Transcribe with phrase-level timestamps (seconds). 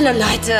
[0.00, 0.54] Hallo Leute.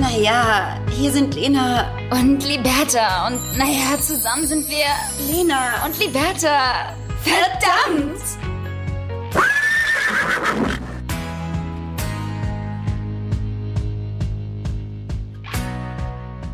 [0.00, 3.28] Naja, hier sind Lena und Liberta.
[3.28, 4.86] Und naja, zusammen sind wir
[5.32, 6.92] Lena und Liberta.
[7.20, 8.20] Verdammt!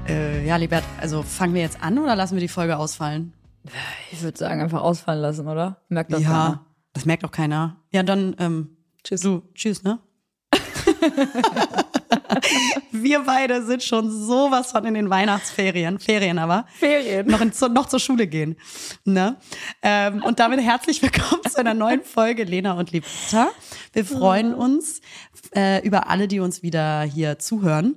[0.07, 3.33] Äh, ja, Libert, also fangen wir jetzt an oder lassen wir die Folge ausfallen?
[4.13, 5.81] Ich würde sagen, einfach ausfallen lassen, oder?
[5.89, 6.67] Merkt das ja, keiner.
[6.93, 7.77] das merkt doch keiner.
[7.91, 9.23] Ja, dann, ähm, tschüss.
[9.23, 9.99] Du, tschüss, ne?
[12.93, 16.67] wir beide sind schon sowas von in den Weihnachtsferien, Ferien aber.
[16.79, 17.27] Ferien.
[17.27, 18.57] Noch, in, noch zur Schule gehen.
[19.05, 19.37] Ne?
[19.83, 23.49] Ähm, und damit herzlich willkommen zu einer neuen Folge Lena und Liebta.
[23.93, 25.01] Wir freuen uns
[25.55, 27.97] äh, über alle, die uns wieder hier zuhören.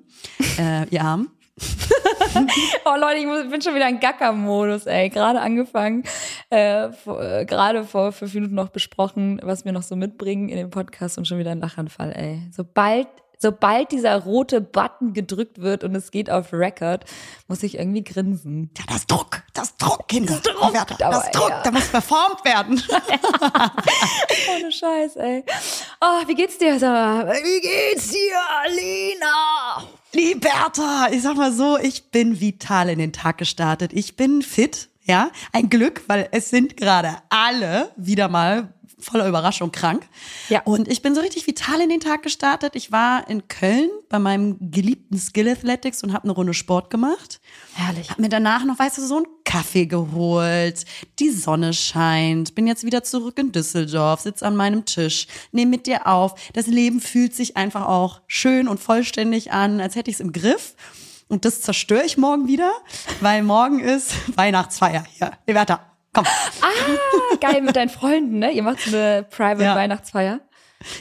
[0.57, 1.31] Äh, ihr Armen.
[2.85, 5.09] oh Leute, ich muss, bin schon wieder in Gacker-Modus, ey.
[5.09, 6.03] Gerade angefangen,
[6.49, 10.69] äh, äh, gerade vor fünf Minuten noch besprochen, was wir noch so mitbringen in den
[10.69, 12.41] Podcast und schon wieder ein Lachanfall, ey.
[12.51, 13.07] Sobald
[13.41, 17.05] sobald dieser rote Button gedrückt wird und es geht auf Record,
[17.47, 18.69] muss ich irgendwie grinsen.
[18.77, 20.39] Ja, das Druck, das Druck, Kinder.
[20.43, 21.61] Das Druck, das, das Druck, ja.
[21.63, 22.81] da muss performt werden.
[24.55, 25.43] Ohne Scheiß, ey.
[25.99, 27.33] Oh, wie geht's dir, Sarah?
[27.33, 29.87] Wie geht's dir, Alina?
[30.13, 33.91] Liberta, ich sag mal so, ich bin vital in den Tag gestartet.
[33.93, 35.31] Ich bin fit, ja.
[35.51, 40.07] Ein Glück, weil es sind gerade alle wieder mal voller Überraschung krank.
[40.49, 40.61] Ja.
[40.63, 42.75] Und ich bin so richtig vital in den Tag gestartet.
[42.75, 47.41] Ich war in Köln bei meinem geliebten Skill Athletics und habe eine Runde Sport gemacht.
[47.73, 48.09] Herrlich.
[48.09, 50.85] Hab mir danach noch, weißt du, so einen Kaffee geholt.
[51.19, 52.55] Die Sonne scheint.
[52.55, 56.35] Bin jetzt wieder zurück in Düsseldorf, sitz an meinem Tisch, nehme mit dir auf.
[56.53, 60.31] Das Leben fühlt sich einfach auch schön und vollständig an, als hätte ich es im
[60.31, 60.75] Griff.
[61.27, 62.71] Und das zerstöre ich morgen wieder,
[63.21, 65.31] weil morgen ist Weihnachtsfeier hier.
[65.47, 66.25] Liberta, komm.
[66.61, 68.51] Ah, geil mit deinen Freunden, ne?
[68.51, 69.75] Ihr macht so eine Private ja.
[69.75, 70.41] Weihnachtsfeier.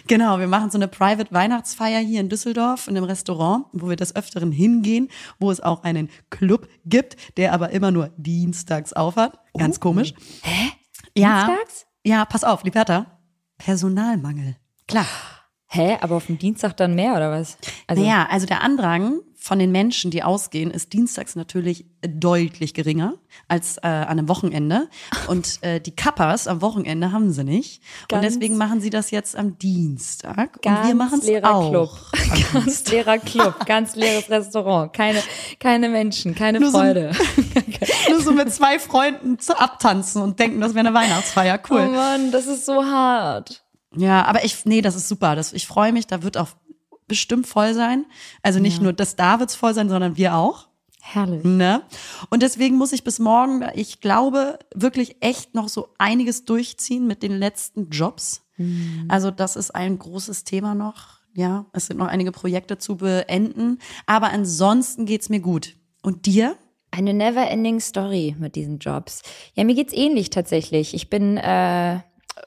[0.07, 3.97] Genau, wir machen so eine Private Weihnachtsfeier hier in Düsseldorf in einem Restaurant, wo wir
[3.97, 5.09] des Öfteren hingehen,
[5.39, 9.39] wo es auch einen Club gibt, der aber immer nur dienstags aufhat.
[9.57, 9.81] Ganz oh.
[9.81, 10.15] komisch.
[10.43, 10.73] Hä?
[11.17, 11.47] Ja.
[11.47, 11.87] Dienstags?
[12.05, 13.19] Ja, pass auf, Liberta.
[13.59, 14.57] Personalmangel.
[14.87, 15.07] Klar.
[15.67, 17.57] Hä, aber auf dem Dienstag dann mehr oder was?
[17.87, 23.15] Also naja, also der Andrang von den Menschen, die ausgehen, ist dienstags natürlich deutlich geringer
[23.49, 24.89] als äh, an einem Wochenende.
[25.29, 27.83] Und äh, die Kappas am Wochenende haben sie nicht.
[28.09, 30.61] Ganz, und deswegen machen sie das jetzt am Dienstag.
[30.61, 31.71] Ganz und wir machen es auch.
[31.71, 31.91] Club.
[32.53, 34.93] Ganz leerer Club, ganz leeres Restaurant.
[34.93, 35.23] Keine,
[35.59, 37.13] keine Menschen, keine nur Freude.
[37.15, 41.61] So, nur so mit zwei Freunden zu abtanzen und denken, das wäre eine Weihnachtsfeier.
[41.69, 41.87] Cool.
[41.89, 43.65] Oh Mann, das ist so hart.
[43.97, 45.35] Ja, aber ich, nee, das ist super.
[45.37, 46.49] Das, ich freue mich, da wird auch
[47.11, 48.07] bestimmt voll sein.
[48.43, 48.85] Also nicht ja.
[48.85, 50.69] nur das da wird's voll sein, sondern wir auch.
[51.03, 51.45] Herrlich.
[51.45, 51.83] Ne?
[52.31, 57.23] Und deswegen muss ich bis morgen, ich glaube, wirklich echt noch so einiges durchziehen mit
[57.23, 58.47] den letzten Jobs.
[58.57, 59.07] Mhm.
[59.09, 61.21] Also das ist ein großes Thema noch.
[61.35, 63.79] Ja, es sind noch einige Projekte zu beenden.
[64.07, 65.77] Aber ansonsten geht's mir gut.
[66.03, 66.57] Und dir?
[66.93, 69.23] Eine never-ending Story mit diesen Jobs.
[69.55, 70.93] Ja, mir geht's ähnlich tatsächlich.
[70.93, 72.01] Ich bin äh,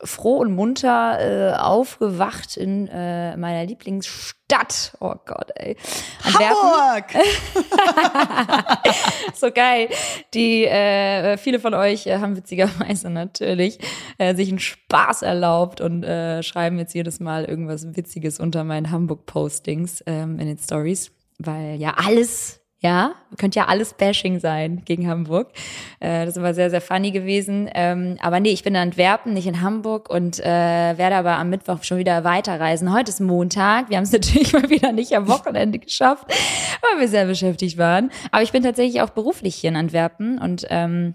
[0.04, 4.96] froh und munter äh, aufgewacht in äh, meiner Lieblingsstadt.
[5.00, 5.76] Oh Gott, ey.
[6.24, 7.06] Hamburg!
[9.34, 9.90] so geil.
[10.34, 13.80] Die äh, viele von euch äh, haben witzigerweise natürlich
[14.18, 18.92] äh, sich einen Spaß erlaubt und äh, schreiben jetzt jedes Mal irgendwas Witziges unter meinen
[18.92, 25.08] Hamburg-Postings ähm, in den Stories, weil ja alles ja, könnte ja alles Bashing sein gegen
[25.08, 25.54] Hamburg.
[26.02, 27.70] Äh, das immer sehr, sehr funny gewesen.
[27.74, 31.50] Ähm, aber nee, ich bin in Antwerpen, nicht in Hamburg und äh, werde aber am
[31.50, 32.94] Mittwoch schon wieder weiterreisen.
[32.94, 33.90] Heute ist Montag.
[33.90, 36.28] Wir haben es natürlich mal wieder nicht am Wochenende geschafft,
[36.82, 38.12] weil wir sehr beschäftigt waren.
[38.32, 41.14] Aber ich bin tatsächlich auch beruflich hier in Antwerpen und ähm,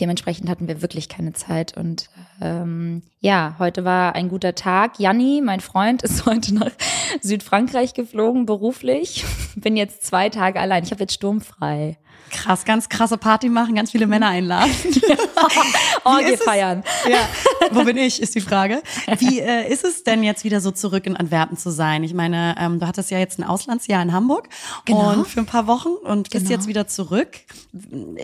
[0.00, 1.76] Dementsprechend hatten wir wirklich keine Zeit.
[1.76, 4.98] Und ähm, ja, heute war ein guter Tag.
[4.98, 6.72] Janni, mein Freund, ist heute nach
[7.20, 9.24] Südfrankreich geflogen, beruflich.
[9.56, 10.84] Bin jetzt zwei Tage allein.
[10.84, 11.98] Ich habe jetzt sturmfrei.
[12.30, 14.72] Krass, ganz krasse Party machen, ganz viele Männer einladen.
[16.04, 16.82] oh, geht feiern.
[17.08, 17.20] Ja,
[17.70, 18.82] wo bin ich, ist die Frage.
[19.18, 22.02] Wie äh, ist es denn jetzt wieder so zurück in Antwerpen zu sein?
[22.02, 24.48] Ich meine, ähm, du hattest ja jetzt ein Auslandsjahr in Hamburg
[24.84, 25.12] genau.
[25.12, 26.56] und für ein paar Wochen und bist genau.
[26.56, 27.28] jetzt wieder zurück.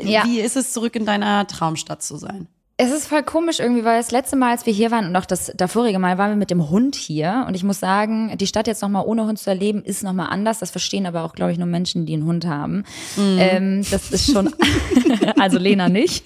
[0.03, 0.25] Ja.
[0.25, 2.49] Wie ist es, zurück in deiner Traumstadt zu sein?
[2.79, 5.27] Es ist voll komisch irgendwie, weil das letzte Mal, als wir hier waren und auch
[5.27, 7.45] das davorige Mal, waren wir mit dem Hund hier.
[7.47, 10.59] Und ich muss sagen, die Stadt jetzt nochmal ohne Hund zu erleben, ist nochmal anders.
[10.59, 12.85] Das verstehen aber auch, glaube ich, nur Menschen, die einen Hund haben.
[13.17, 13.37] Mhm.
[13.39, 14.55] Ähm, das ist schon,
[15.39, 16.25] also Lena nicht.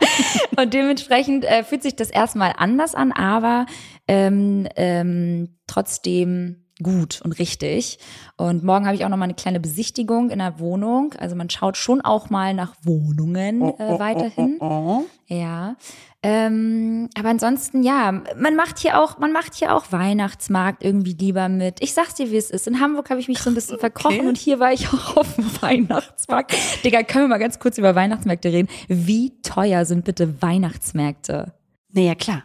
[0.56, 3.66] und dementsprechend äh, fühlt sich das erstmal anders an, aber
[4.06, 7.98] ähm, ähm, trotzdem gut und richtig.
[8.36, 11.14] Und morgen habe ich auch noch mal eine kleine Besichtigung in der Wohnung.
[11.18, 14.56] Also man schaut schon auch mal nach Wohnungen äh, weiterhin.
[14.60, 15.76] Oh, oh, oh, ja.
[16.22, 21.48] Ähm, aber ansonsten, ja, man macht hier auch, man macht hier auch Weihnachtsmarkt irgendwie lieber
[21.48, 21.80] mit.
[21.80, 22.66] Ich sag's dir, wie es ist.
[22.66, 25.36] In Hamburg habe ich mich so ein bisschen verkrochen und hier war ich auch auf
[25.36, 26.54] dem Weihnachtsmarkt.
[26.84, 28.68] Digga, können wir mal ganz kurz über Weihnachtsmärkte reden?
[28.88, 31.52] Wie teuer sind bitte Weihnachtsmärkte?
[31.92, 32.42] Naja, klar.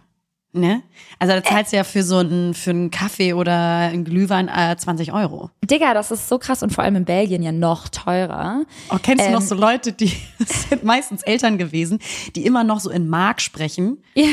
[0.55, 0.83] Ne?
[1.17, 3.51] Also da zahlst du ja für so einen, für einen Kaffee oder
[3.91, 5.49] einen Glühwein äh, 20 Euro.
[5.63, 8.61] Digga, das ist so krass und vor allem in Belgien ja noch teurer.
[8.91, 9.47] Oh, kennst du noch Ähm.
[9.47, 10.11] so Leute, die
[10.45, 11.97] sind meistens Eltern gewesen,
[12.35, 14.27] die immer noch so in Mark sprechen, Ja.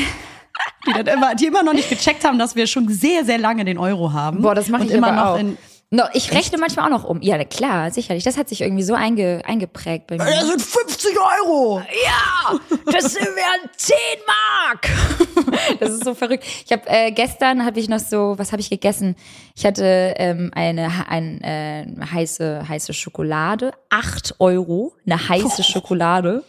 [0.85, 3.65] die, dann immer, die immer noch nicht gecheckt haben, dass wir schon sehr, sehr lange
[3.65, 4.43] den Euro haben.
[4.43, 5.39] Boah, das mache ich immer noch auch.
[5.39, 5.57] in.
[5.93, 7.21] No, ich rechne manchmal auch noch um.
[7.21, 8.23] Ja, klar, sicherlich.
[8.23, 10.23] Das hat sich irgendwie so einge, eingeprägt bei mir.
[10.23, 11.81] Das sind 50 Euro!
[12.05, 13.95] Ja, das wären 10
[14.25, 14.89] Mark.
[15.79, 16.45] Das ist so verrückt.
[16.65, 19.15] Ich habe äh, gestern habe ich noch so, was habe ich gegessen?
[19.55, 26.43] Ich hatte ähm, eine ein, äh, heiße heiße Schokolade, 8 Euro, eine heiße Schokolade.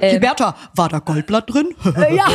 [0.00, 1.74] Äh, Liberta, war da Goldblatt drin?
[1.96, 2.26] Äh, ja,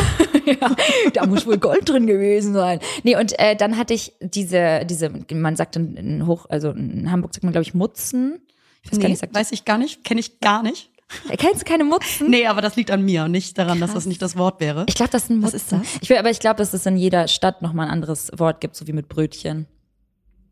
[0.46, 0.76] ja,
[1.14, 2.80] da muss wohl Gold drin gewesen sein.
[3.04, 7.12] Nee, und äh, dann hatte ich diese diese man sagt in, in Hoch also in
[7.12, 8.40] Hamburg sagt man glaube ich Mutzen.
[8.84, 10.92] Ich weiß gar nee, nicht, sagt, weiß ich gar nicht, kenne ich gar nicht.
[11.38, 12.30] kennst du keine Mutzen?
[12.30, 14.86] Nee, aber das liegt an mir, nicht daran, dass das nicht das Wort wäre.
[14.88, 15.56] Ich glaube, das sind Was Mutzen.
[15.56, 16.02] ist das?
[16.02, 18.76] Ich will, aber ich glaube, dass es in jeder Stadt nochmal ein anderes Wort gibt,
[18.76, 19.68] so wie mit Brötchen.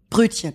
[0.10, 0.54] Brötchen.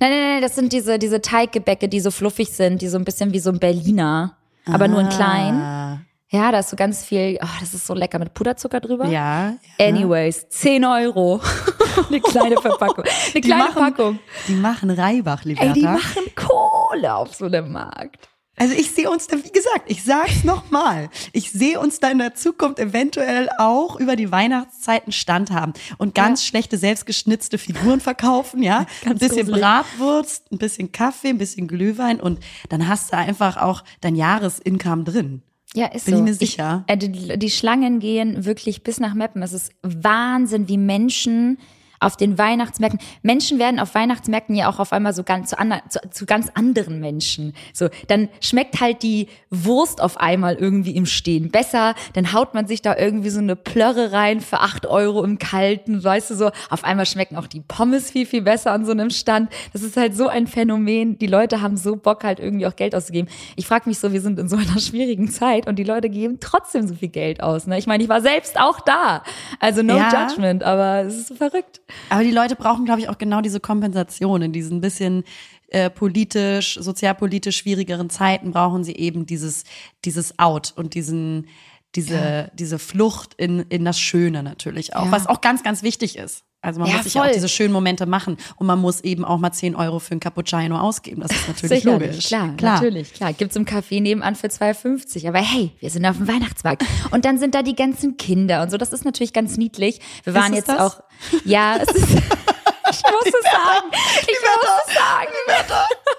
[0.00, 3.04] Nein, nein, nein, das sind diese, diese Teiggebäcke, die so fluffig sind, die so ein
[3.04, 4.36] bisschen wie so ein Berliner,
[4.66, 6.04] aber nur in klein.
[6.34, 9.06] Ja, da ist so ganz viel, oh, das ist so lecker mit Puderzucker drüber.
[9.06, 9.54] Ja.
[9.78, 9.86] ja.
[9.86, 11.40] Anyways, 10 Euro.
[12.08, 13.04] Eine kleine Verpackung.
[13.32, 14.18] Eine Die kleine machen, Packung.
[14.48, 15.68] Die machen Reibach, Liberta.
[15.68, 18.28] Ey, die machen Kohle auf so einem Markt.
[18.56, 22.18] Also ich sehe uns da, wie gesagt, ich sag's nochmal, ich sehe uns da in
[22.18, 28.62] der Zukunft eventuell auch über die Weihnachtszeiten Stand haben und ganz schlechte selbstgeschnitzte Figuren verkaufen,
[28.62, 29.60] ja, ein bisschen gruselig.
[29.60, 35.04] Bratwurst, ein bisschen Kaffee, ein bisschen Glühwein und dann hast du einfach auch dein Jahresincome
[35.04, 35.42] drin.
[35.76, 36.20] Ja, ist Bin so.
[36.20, 36.84] ich mir sicher.
[36.86, 39.42] äh, die, die Schlangen gehen wirklich bis nach Meppen.
[39.42, 41.58] Es ist Wahnsinn, wie Menschen
[42.04, 43.00] auf den Weihnachtsmärkten.
[43.22, 46.48] Menschen werden auf Weihnachtsmärkten ja auch auf einmal so ganz zu, ander, zu, zu ganz
[46.54, 47.54] anderen Menschen.
[47.72, 51.94] So, dann schmeckt halt die Wurst auf einmal irgendwie im Stehen besser.
[52.14, 56.02] Dann haut man sich da irgendwie so eine Plörre rein für acht Euro im Kalten,
[56.02, 56.50] weißt du so.
[56.70, 59.50] Auf einmal schmecken auch die Pommes viel, viel besser an so einem Stand.
[59.72, 61.18] Das ist halt so ein Phänomen.
[61.18, 63.30] Die Leute haben so Bock halt irgendwie auch Geld auszugeben.
[63.56, 66.38] Ich frage mich so, wir sind in so einer schwierigen Zeit und die Leute geben
[66.40, 67.66] trotzdem so viel Geld aus.
[67.66, 67.78] Ne?
[67.78, 69.22] Ich meine, ich war selbst auch da.
[69.60, 70.26] Also no Ja.
[70.28, 71.80] judgment, aber es ist so verrückt.
[72.10, 74.42] Aber die Leute brauchen, glaube ich, auch genau diese Kompensation.
[74.42, 75.24] In diesen bisschen
[75.68, 79.64] äh, politisch, sozialpolitisch schwierigeren Zeiten brauchen sie eben dieses,
[80.04, 81.48] dieses Out und diesen,
[81.94, 85.12] diese, diese Flucht in, in das Schöne natürlich auch, Ja.
[85.12, 86.44] was auch ganz, ganz wichtig ist.
[86.60, 87.34] Also man Ja, muss sich ja auch voll.
[87.34, 90.78] diese schönen Momente machen und man muss eben auch mal 10 Euro für einen Cappuccino
[90.78, 91.20] ausgeben.
[91.20, 92.26] Das ist natürlich Sicherlich, logisch.
[92.26, 93.34] Klar, natürlich, klar.
[93.34, 95.28] Gibt's im Café nebenan für 2,50.
[95.28, 96.82] Aber hey, wir sind auf dem Weihnachtsmarkt.
[97.10, 98.78] Und dann sind da die ganzen Kinder und so.
[98.78, 100.00] Das ist natürlich ganz niedlich.
[100.24, 100.78] Wir waren jetzt das?
[100.80, 101.02] auch,
[101.44, 103.90] ja, es ist, ich muss es sagen.
[104.20, 105.32] Ich muss es sagen.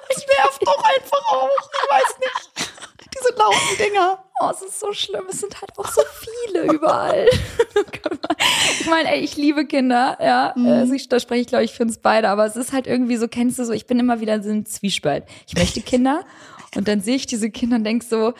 [0.09, 1.49] Ich werf doch einfach auch.
[1.49, 2.71] Ich weiß nicht.
[3.15, 4.23] Diese lauten Dinger.
[4.41, 5.25] Oh, es ist so schlimm.
[5.29, 7.29] Es sind halt auch so viele überall.
[8.79, 10.53] ich meine, ey, ich liebe Kinder, ja.
[10.53, 12.29] Also ich, da spreche ich, glaube ich, für uns beide.
[12.29, 14.65] Aber es ist halt irgendwie so, kennst du so, ich bin immer wieder so im
[14.65, 15.23] Zwiespalt.
[15.47, 16.25] Ich möchte Kinder
[16.75, 18.33] und dann sehe ich diese Kinder und denk so,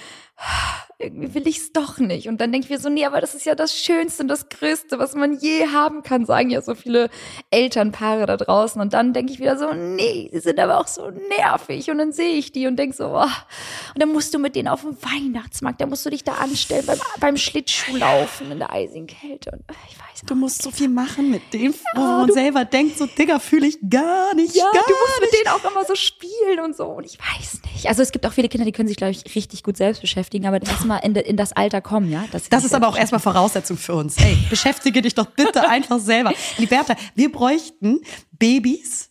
[1.06, 2.28] irgendwie will ich es doch nicht.
[2.28, 4.50] Und dann denke ich mir so, nee, aber das ist ja das Schönste und das
[4.50, 7.10] Größte, was man je haben kann, sagen ja so viele
[7.52, 8.81] Elternpaare da draußen.
[8.81, 11.90] Und dann denke ich wieder so, nee, sie sind aber auch so nervig.
[11.90, 13.21] Und dann sehe ich die und denke so, oh.
[13.24, 16.85] und dann musst du mit denen auf dem Weihnachtsmarkt, da musst du dich da anstellen
[16.85, 19.52] beim, beim Schlittschuhlaufen in der eisigen Kälte.
[19.52, 22.33] Und äh, ich weiß Du musst so viel machen mit dem, wo Ja, man du-
[22.33, 24.56] selber denkt, so Digga, fühle ich gar nicht.
[24.56, 25.45] ja, gar du musst mit nicht.
[25.45, 26.85] denen auch immer so spielen und so.
[26.85, 27.88] Und ich weiß nicht.
[27.88, 30.47] Also es gibt auch viele Kinder, die können sich, glaube ich, richtig gut selbst beschäftigen,
[30.47, 32.25] aber erstmal in, de- in das Alter kommen, ja.
[32.31, 34.18] Das sich ist aber auch erstmal Voraussetzung für uns.
[34.18, 36.33] Ey, beschäftige dich doch bitte einfach selber.
[36.57, 37.99] Liberta, wir bräuchten
[38.31, 39.09] Babys.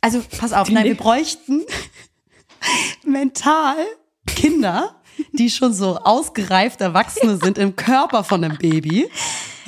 [0.00, 1.64] Also, pass auf, nein, wir bräuchten
[3.04, 3.76] mental
[4.26, 4.96] Kinder,
[5.32, 9.08] die schon so ausgereift Erwachsene sind im Körper von einem Baby.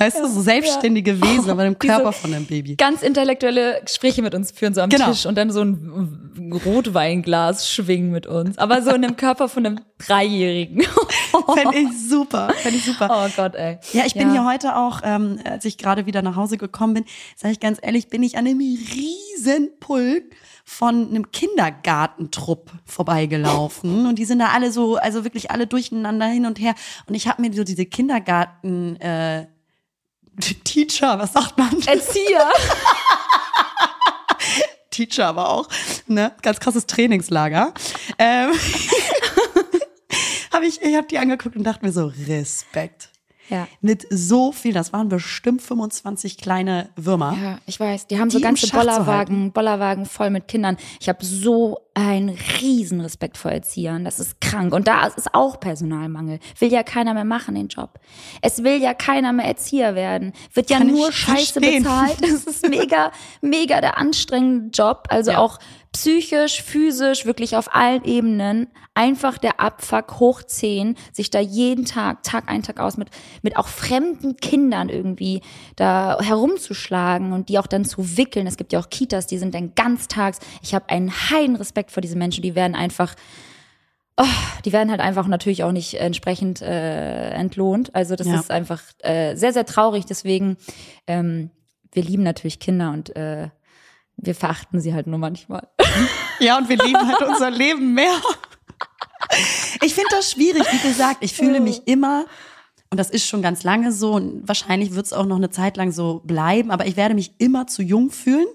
[0.03, 2.75] Weißt du, so selbstständige Wesen, aber im Diese- Körper von einem Baby.
[2.75, 5.09] ganz intellektuelle Gespräche mit uns führen, so am Genau.
[5.11, 8.57] Tisch und dann so ein Rotweinglas schwingen mit uns.
[8.57, 10.81] Aber so in dem Körper von einem Dreijährigen.
[11.55, 13.09] Fände ich super, fände ich super.
[13.11, 13.77] Oh Gott, ey.
[13.93, 14.33] Ja, ich bin Ja.
[14.33, 17.05] hier heute auch, ähm, als ich gerade wieder nach Hause gekommen bin,
[17.35, 20.23] sage ich ganz ehrlich, bin ich an einem riesen Pulk
[20.65, 26.45] von einem Kindergartentrupp vorbeigelaufen und die sind da alle so, also wirklich alle durcheinander hin
[26.45, 26.73] und her
[27.07, 29.47] und ich habe mir so diese Kindergarten äh,
[30.63, 31.79] Teacher, was sagt man?
[31.85, 32.47] Erzieher.
[34.89, 35.67] Teacher aber auch,
[36.07, 36.33] ne?
[36.41, 37.73] Ganz krasses Trainingslager.
[38.17, 38.51] Ähm,
[40.53, 43.09] habe ich, ich habe die angeguckt und dachte mir so, Respekt.
[43.49, 43.67] Ja.
[43.81, 47.37] Mit so viel, das waren bestimmt 25 kleine Würmer.
[47.41, 48.07] Ja, ich weiß.
[48.07, 50.77] Die haben so Die im ganze Bollerwagen, Bollerwagen voll mit Kindern.
[50.99, 52.29] Ich habe so einen
[52.61, 54.03] riesen Respekt vor Erziehern.
[54.03, 54.73] Das ist krank.
[54.73, 56.39] Und da ist auch Personalmangel.
[56.59, 57.99] Will ja keiner mehr machen, den Job.
[58.41, 60.33] Es will ja keiner mehr Erzieher werden.
[60.53, 61.83] Wird ja Kann nur Scheiße verstehen.
[61.83, 62.17] bezahlt.
[62.21, 65.03] Das ist mega, mega der anstrengende Job.
[65.09, 65.37] Also Ja.
[65.37, 65.59] auch
[65.91, 68.67] psychisch, physisch, wirklich auf allen Ebenen.
[68.95, 73.09] Einfach der Abfuck hoch 10, sich da jeden Tag, Tag ein, Tag aus mit,
[73.43, 75.41] mit auch fremden Kindern irgendwie
[75.75, 78.45] da herumzuschlagen und die auch dann zu wickeln.
[78.47, 80.39] Es gibt ja auch Kitas, die sind dann ganztags.
[80.61, 83.15] Ich habe einen heiden Respekt vor diesen Menschen, die werden einfach
[84.15, 84.25] Oh,
[84.63, 87.95] die werden halt einfach natürlich auch nicht entsprechend äh, entlohnt.
[87.95, 88.35] Also das Ja.
[88.39, 90.05] ist einfach äh, sehr, sehr traurig.
[90.05, 90.57] Deswegen,
[91.07, 91.49] ähm,
[91.91, 93.49] wir lieben natürlich Kinder und äh,
[94.17, 95.67] wir verachten sie halt nur manchmal.
[96.39, 98.13] Ja, und wir lieben halt unser Leben mehr.
[99.81, 100.61] Ich finde das schwierig.
[100.71, 102.25] Wie gesagt, ich fühle mich immer,
[102.93, 105.77] und das ist schon ganz lange so, und wahrscheinlich wird es auch noch eine Zeit
[105.77, 108.45] lang so bleiben, aber ich werde mich immer zu jung fühlen.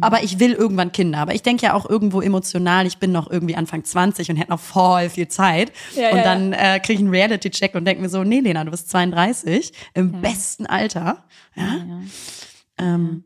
[0.00, 1.18] Aber ich will irgendwann Kinder.
[1.18, 4.50] Aber ich denke ja auch irgendwo emotional, ich bin noch irgendwie Anfang 20 und hätte
[4.50, 5.70] noch voll viel Zeit.
[5.94, 8.64] Ja, und ja, dann äh, kriege ich einen Reality-Check und denke mir so, nee, Lena,
[8.64, 11.24] du bist 32, im besten Alter.
[11.54, 12.00] Ja?
[12.78, 13.24] Ähm,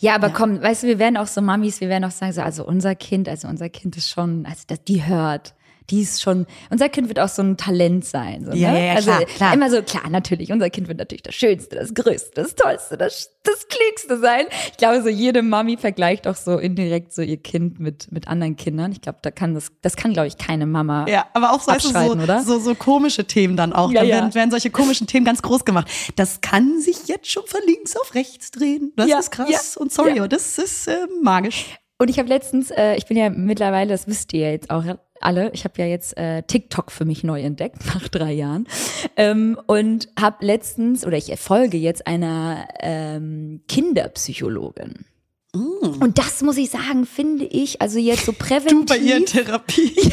[0.00, 2.42] Ja, aber komm, weißt du, wir werden auch so Mamis, wir werden auch sagen, so,
[2.42, 5.54] also unser Kind, also unser Kind ist schon, also das, die hört.
[5.90, 8.46] Die ist schon, unser Kind wird auch so ein Talent sein.
[8.46, 8.78] So, Ja, ne?
[8.80, 9.54] ja, ja, also klar, klar.
[9.54, 13.30] immer so, klar, natürlich, unser Kind wird natürlich das Schönste, das Größte, das Tollste, das,
[13.42, 14.46] das Klügste sein.
[14.70, 18.56] Ich glaube, so jede Mami vergleicht auch so indirekt so ihr Kind mit, mit anderen
[18.56, 18.92] Kindern.
[18.92, 21.06] Ich glaube, da kann das, das kann, glaube ich, keine Mama.
[21.08, 22.42] Ja, aber auch so, abschreiten, so, oder?
[22.42, 23.90] so, so komische Themen dann auch.
[23.92, 24.14] Ja, dann ja.
[24.16, 25.90] Werden, werden solche komischen Themen ganz groß gemacht.
[26.16, 28.92] Das kann sich jetzt schon von links auf rechts drehen.
[28.96, 29.50] Das Ja, ist krass.
[29.50, 30.16] ja, Und sorry, ja.
[30.22, 31.66] aber das ist äh, magisch.
[31.98, 34.82] Und ich habe letztens, äh, ich bin ja mittlerweile, das wisst ihr ja jetzt auch
[35.24, 38.66] alle, ich habe ja jetzt äh, TikTok für mich neu entdeckt nach drei Jahren
[39.16, 45.06] ähm, und habe letztens oder ich folge jetzt einer ähm, Kinderpsychologin.
[45.54, 48.86] Und das muss ich sagen, finde ich, also jetzt so präventiv.
[48.86, 49.94] Du bei ihr in Therapie.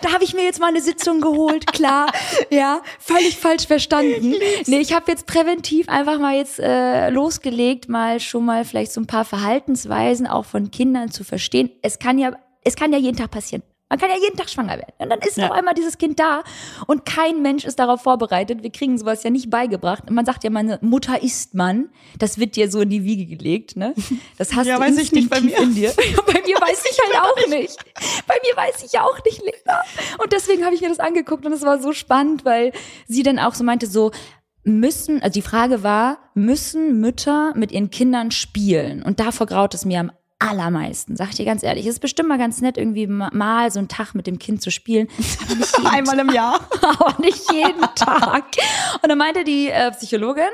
[0.00, 2.12] da habe ich mir jetzt mal eine Sitzung geholt, klar.
[2.50, 4.34] Ja, völlig falsch verstanden.
[4.66, 9.00] Nee, ich habe jetzt präventiv einfach mal jetzt äh, losgelegt, mal schon mal vielleicht so
[9.00, 11.70] ein paar Verhaltensweisen auch von Kindern zu verstehen.
[11.82, 13.62] Es kann ja, es kann ja jeden Tag passieren.
[13.90, 14.94] Man kann ja jeden Tag schwanger werden.
[14.98, 15.44] Und dann ist Ja.
[15.46, 16.42] auf einmal dieses Kind da
[16.86, 18.62] und kein Mensch ist darauf vorbereitet.
[18.62, 20.10] Wir kriegen sowas ja nicht beigebracht.
[20.10, 21.90] Man sagt ja, meine Mutter ist man.
[22.18, 23.94] Das wird dir so in die Wiege gelegt, ne?
[24.38, 25.58] Das hast Ja, du weiß ich nicht bei mir.
[25.58, 25.92] in dir.
[26.16, 27.76] Ja, bei mir weiß ich halt auch nicht.
[28.26, 29.80] Bei mir weiß ich ja auch nicht, Lena.
[30.20, 32.72] Und deswegen habe ich mir das angeguckt und es war so spannend, weil
[33.06, 34.10] sie dann auch so meinte, so
[34.64, 39.02] müssen, also die Frage war, müssen Mütter mit ihren Kindern spielen?
[39.02, 40.10] Und davor graut es mir am
[40.48, 41.86] allermeisten, sag ich dir ganz ehrlich.
[41.86, 44.62] Es ist bestimmt mal ganz nett, irgendwie ma- mal so einen Tag mit dem Kind
[44.62, 45.08] zu spielen,
[45.84, 46.60] Einmal im Jahr.
[46.82, 48.44] aber nicht jeden Tag.
[49.02, 50.48] Und dann meinte die äh, Psychologin,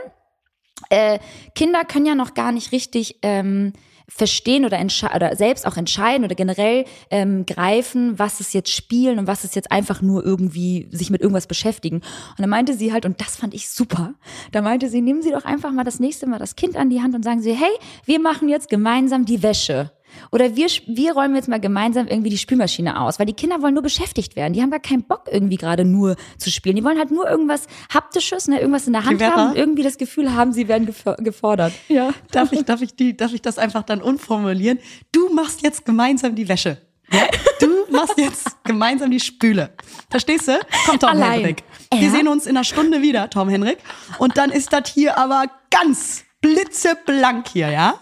[0.89, 1.19] äh,
[1.55, 3.73] Kinder können ja noch gar nicht richtig ähm,
[4.11, 4.79] verstehen oder,
[5.15, 9.57] oder selbst auch entscheiden oder generell ähm, greifen, was ist jetzt Spielen und was ist
[9.57, 11.97] jetzt einfach nur irgendwie sich mit irgendwas beschäftigen.
[11.97, 14.15] Und dann meinte sie halt, und das fand ich super,
[14.53, 17.01] da meinte sie, nehmen Sie doch einfach mal das nächste Mal das Kind an die
[17.01, 17.71] Hand und sagen Sie, hey,
[18.05, 19.93] wir machen jetzt gemeinsam die Wäsche.
[20.33, 23.75] Oder wir, wir räumen jetzt mal gemeinsam irgendwie die Spülmaschine aus, weil die Kinder wollen
[23.75, 24.53] nur beschäftigt werden.
[24.53, 26.77] Die haben gar keinen Bock irgendwie gerade nur zu spielen.
[26.77, 29.37] Die wollen halt nur irgendwas Haptisches, ne, irgendwas in der Hand Cleverer.
[29.37, 31.73] haben und irgendwie das Gefühl haben, sie werden gefo- gefordert.
[31.89, 32.11] Ja.
[32.33, 34.79] Darf ich, darf ich die, darf ich das einfach dann umformulieren?
[35.13, 36.79] Du machst jetzt gemeinsam die Wäsche.
[37.13, 37.23] Ja?
[37.59, 39.71] Du machst jetzt gemeinsam die Spüle.
[40.11, 40.59] Verstehst du?
[40.87, 41.33] Komm, Tom Allein.
[41.41, 41.63] Henrik.
[41.93, 42.11] Wir Ja.
[42.11, 43.79] sehen uns in einer Stunde wieder, Tom Henrik.
[44.19, 47.95] Und dann ist das hier aber ganz blitzeblank hier, ja?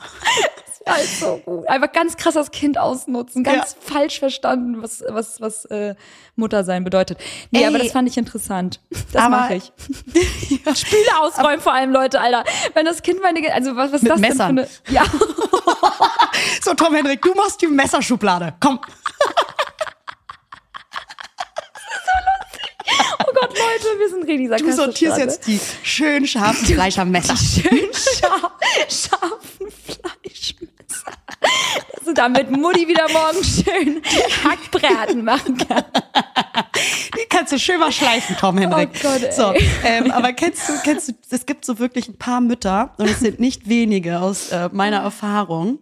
[0.94, 1.68] Also gut.
[1.68, 3.92] Einfach ganz krass das Kind ausnutzen, ganz Ja.
[3.94, 5.94] falsch verstanden, was, was, was äh,
[6.36, 7.18] Mutter sein bedeutet.
[7.50, 7.66] Nee, Ey.
[7.66, 8.80] aber das fand ich interessant.
[9.12, 9.72] Das Aber- mache ich.
[10.78, 12.44] Spüle ausräumen vor allem, Leute, Alter.
[12.74, 14.56] Wenn das Kind meine, also was, was ist Mit das Messern.
[14.56, 15.04] denn für eine, ja.
[16.62, 18.54] So, Tom Henrik, du machst die Messerschublade.
[18.60, 18.80] Komm.
[23.20, 25.30] Oh Gott, Leute, wir sind richtig Du sarkastisch sortierst gerade.
[25.30, 27.36] jetzt die schön scharfen Fleischermesser.
[27.36, 28.52] schön scharf,
[28.88, 29.68] scharfen.
[32.08, 34.00] Du damit Mutti wieder morgen schön
[34.44, 35.84] Hackbraten machen kann.
[37.14, 38.88] Die kannst du schön mal schleifen, Tom Henrik.
[38.94, 39.32] Oh Gott, ey.
[39.32, 39.52] So,
[39.84, 43.20] ähm, aber kennst du, kennst du, es gibt so wirklich ein paar Mütter, und es
[43.20, 45.80] sind nicht wenige aus äh, meiner Erfahrung,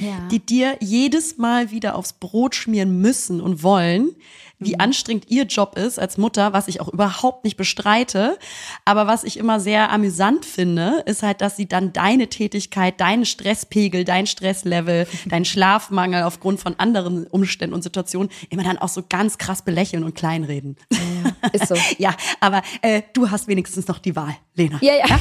[0.00, 0.26] Ja.
[0.32, 4.16] die dir jedes Mal wieder aufs Brot schmieren müssen und wollen,
[4.58, 4.80] wie mhm.
[4.80, 8.38] anstrengend ihr Job ist als Mutter, was ich auch überhaupt nicht bestreite.
[8.84, 13.26] Aber was ich immer sehr amüsant finde, ist halt, dass sie dann deine Tätigkeit, deinen
[13.26, 19.02] Stresspegel, dein Stresslevel, deinen Schlafmangel aufgrund von anderen Umständen und Situationen immer dann auch so
[19.08, 20.76] ganz krass belächeln und kleinreden.
[20.92, 21.76] Ja, ist so.
[21.98, 24.78] ja, aber äh, du hast wenigstens noch die Wahl, Lena.
[24.80, 25.18] Ja, ja.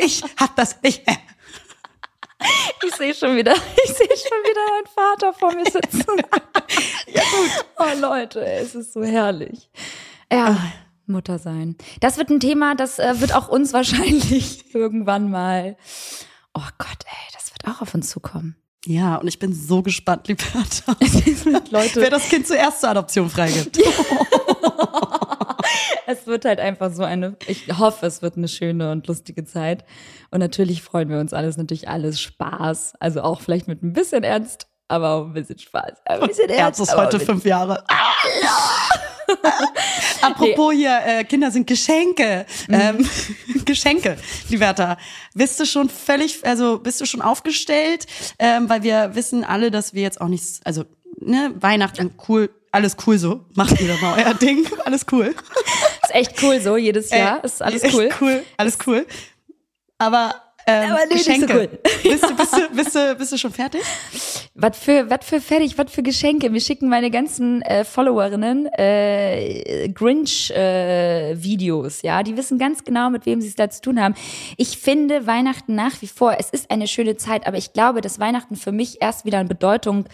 [0.00, 1.02] ich hab das nicht.
[2.86, 3.52] Ich sehe schon wieder,
[3.84, 6.04] ich sehe schon wieder meinen Vater vor mir sitzen.
[7.08, 7.66] ja gut.
[7.78, 9.70] Oh Leute, es ist so herrlich.
[10.32, 10.58] Ja,
[11.06, 11.76] Mutter sein.
[12.00, 15.76] Das wird ein Thema, das äh, wird auch uns wahrscheinlich irgendwann mal.
[16.54, 18.56] Oh Gott, ey, das wird auch auf uns zukommen.
[18.86, 20.96] Ja, und ich bin so gespannt, Liberta.
[21.70, 22.00] Leute.
[22.00, 23.78] Wer das Kind zuerst zur Adoption freigibt.
[26.06, 29.84] es wird halt einfach so eine, ich hoffe, es wird eine schöne und lustige Zeit.
[30.30, 32.94] Und natürlich freuen wir uns alles, natürlich alles Spaß.
[33.00, 35.92] Also auch vielleicht mit ein bisschen Ernst, aber auch ein bisschen Spaß.
[36.06, 36.80] Ein bisschen Ernst.
[36.80, 37.84] ist heute fünf Jahre.
[40.20, 42.46] Apropos hier, äh, Kinder sind Geschenke.
[42.68, 42.74] Mhm.
[42.74, 43.08] Ähm,
[43.64, 44.16] Geschenke,
[44.48, 44.96] Liberta.
[45.34, 48.06] Bist du schon völlig, also bist du schon aufgestellt?
[48.38, 50.84] Ähm, weil wir wissen alle, dass wir jetzt auch nichts, also
[51.18, 53.44] ne, Weihnachten cool, alles cool so.
[53.54, 55.34] Macht ihr doch mal euer Ding, alles cool.
[56.02, 58.08] Ist echt cool so, jedes Jahr äh, ist alles cool.
[58.20, 59.06] cool, alles cool.
[59.98, 60.34] Aber
[60.66, 61.48] ähm, Aber nee, Geschenke.
[61.48, 61.68] So cool.
[62.02, 63.80] bist, du, bist, du, bist, du, bist du schon fertig?
[64.54, 66.52] Was für, was für fertig, was für Geschenke.
[66.52, 72.22] Wir schicken meine ganzen äh, Followerinnen äh, Grinch-Videos, äh, ja.
[72.22, 74.14] Die wissen ganz genau, mit wem sie es da zu tun haben.
[74.56, 78.20] Ich finde Weihnachten nach wie vor, es ist eine schöne Zeit, aber ich glaube, dass
[78.20, 80.04] Weihnachten für mich erst wieder an Bedeutung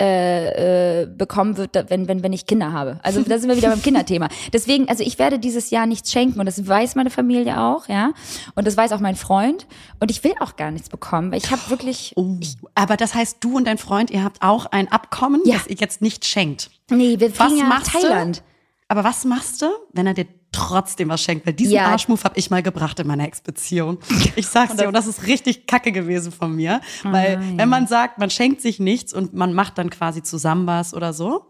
[0.00, 2.98] äh, äh, bekommen wird, wenn, wenn, wenn ich Kinder habe.
[3.04, 4.28] Also da sind wir wieder beim Kinderthema.
[4.52, 8.12] Deswegen, also ich werde dieses Jahr nichts schenken und das weiß meine Familie auch, ja.
[8.56, 9.68] Und das weiß auch mein Freund.
[10.00, 12.12] Und ich will auch gar nichts bekommen, weil ich habe wirklich.
[12.16, 12.38] Oh,
[12.74, 15.54] aber das heißt, du und dein Freund, ihr habt auch ein Abkommen, ja.
[15.54, 16.70] das ihr jetzt nicht schenkt.
[16.90, 18.38] Nee, wir fliegen ja nach Thailand.
[18.38, 18.42] Du?
[18.88, 21.86] Aber was machst du, wenn er dir trotzdem was schenkt, weil diesen ja.
[21.86, 23.98] Arschmove habe ich mal gebracht in meiner Ex-Beziehung.
[24.36, 26.80] Ich sag's dir, und das ist richtig kacke gewesen von mir.
[27.04, 30.66] Oh weil wenn man sagt, man schenkt sich nichts und man macht dann quasi zusammen
[30.66, 31.48] was oder so.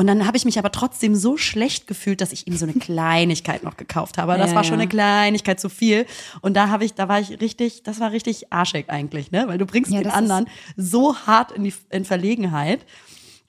[0.00, 2.74] Und dann habe ich mich aber trotzdem so schlecht gefühlt, dass ich ihm so eine
[2.78, 4.38] Kleinigkeit noch gekauft habe.
[4.38, 6.06] Das ja, war schon eine Kleinigkeit zu viel.
[6.40, 9.44] Und da habe ich, da war ich richtig, das war richtig arschig eigentlich, ne?
[9.48, 10.46] Weil du bringst ja, den anderen
[10.76, 12.86] so hart in die in Verlegenheit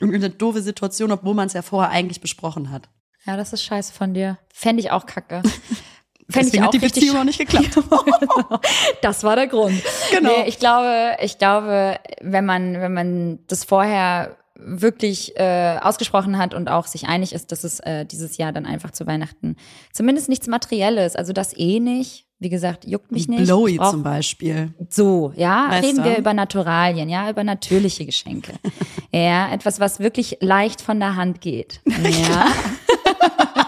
[0.01, 2.89] und in eine doofe Situation, obwohl man es ja vorher eigentlich besprochen hat.
[3.29, 4.39] Ja, das ist scheiße von dir.
[4.51, 5.43] Fände ich auch kacke.
[6.31, 7.77] Fände ich auch hat die Beziehung noch nicht geklappt.
[9.03, 9.79] das war der Grund.
[10.09, 10.31] Genau.
[10.31, 16.55] Nee, ich glaube, ich glaube, wenn man, wenn man das vorher wirklich äh, ausgesprochen hat
[16.55, 19.57] und auch sich einig ist, dass es äh, dieses Jahr dann einfach zu Weihnachten
[19.93, 22.25] zumindest nichts Materielles, also das eh nicht.
[22.41, 23.43] Wie gesagt, juckt mich nicht.
[23.43, 24.73] Blowy brauch, zum Beispiel.
[24.89, 28.53] So, ja, weißt reden wir über Naturalien, ja, über natürliche Geschenke.
[29.11, 31.81] ja, etwas, was wirklich leicht von der Hand geht.
[31.85, 32.47] Ja.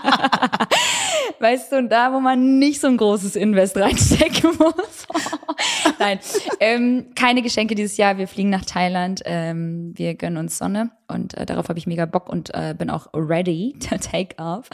[1.40, 5.08] weißt du, da, wo man nicht so ein großes Invest reinstecken muss.
[6.00, 6.20] Nein,
[6.60, 8.18] ähm, keine Geschenke dieses Jahr.
[8.18, 9.22] Wir fliegen nach Thailand.
[9.26, 12.90] Ähm, wir gönnen uns Sonne und äh, darauf habe ich mega Bock und äh, bin
[12.90, 14.70] auch ready to take off.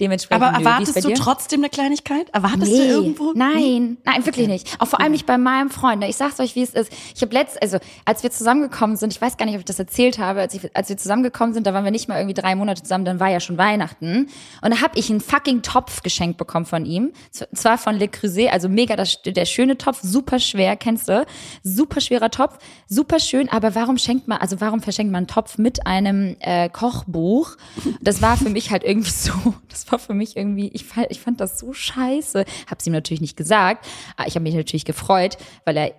[0.00, 0.44] Dementsprechend.
[0.44, 2.30] Aber erwartest du trotzdem eine Kleinigkeit?
[2.32, 3.32] Erwartest nee, du irgendwo?
[3.34, 4.76] Nein, nein, wirklich nicht.
[4.80, 6.02] Auch vor allem nicht bei meinem Freund.
[6.04, 6.92] Ich sag's euch, wie es ist.
[7.14, 9.78] Ich habe letzt, also als wir zusammengekommen sind, ich weiß gar nicht, ob ich das
[9.78, 12.54] erzählt habe, als, ich, als wir zusammengekommen sind, da waren wir nicht mal irgendwie drei
[12.54, 14.28] Monate zusammen, dann war ja schon Weihnachten
[14.62, 17.12] und da habe ich einen fucking Topf geschenkt bekommen von ihm.
[17.30, 21.24] Zwar von Le Creuset, also mega das, der schöne Topf, super schwer, kennst du?
[21.62, 23.48] Super schwerer Topf, super schön.
[23.48, 27.56] Aber warum schenkt man, also warum verschenkt man einen Topf mit mit einem äh, Kochbuch.
[28.02, 29.32] Das war für mich halt irgendwie so,
[29.70, 32.44] das war für mich irgendwie, ich fand, ich fand das so scheiße.
[32.70, 35.94] Hab's ihm natürlich nicht gesagt, aber ich habe mich natürlich gefreut, weil er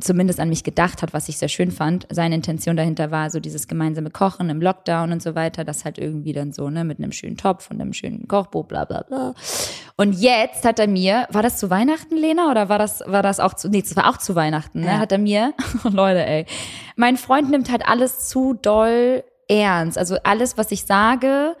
[0.00, 2.06] zumindest an mich gedacht hat, was ich sehr schön fand.
[2.10, 5.98] Seine Intention dahinter war so dieses gemeinsame Kochen im Lockdown und so weiter, das halt
[5.98, 9.34] irgendwie dann so, ne, mit einem schönen Topf und einem schönen Kochbuch, bla bla bla.
[9.96, 13.40] Und jetzt hat er mir, war das zu Weihnachten, Lena, oder war das, war das
[13.40, 14.98] auch zu, nee, das war auch zu Weihnachten, ne, ja.
[14.98, 15.52] hat er mir,
[15.84, 16.46] oh Leute, ey,
[16.96, 19.98] mein Freund nimmt halt alles zu doll ernst.
[19.98, 21.56] Also alles, was ich sage,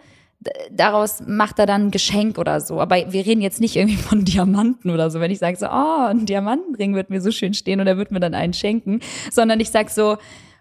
[0.70, 2.80] daraus macht er dann ein Geschenk oder so.
[2.80, 5.20] Aber wir reden jetzt nicht irgendwie von Diamanten oder so.
[5.20, 8.10] Wenn ich sage so, oh, ein Diamantenring wird mir so schön stehen und er wird
[8.10, 9.00] mir dann einen schenken,
[9.30, 10.16] sondern ich sag so,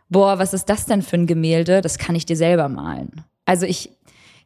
[0.10, 1.82] boah, was ist das denn für ein Gemälde?
[1.82, 3.24] Das kann ich dir selber malen.
[3.46, 3.90] Also ich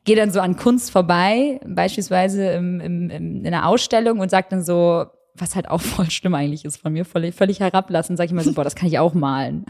[0.05, 4.47] gehe dann so an Kunst vorbei, beispielsweise im, im, im, in einer Ausstellung und sage
[4.49, 5.05] dann so,
[5.37, 8.43] was halt auch voll schlimm eigentlich ist von mir, völlig, völlig herablassen, sage ich mal
[8.43, 9.65] so, boah, das kann ich auch malen.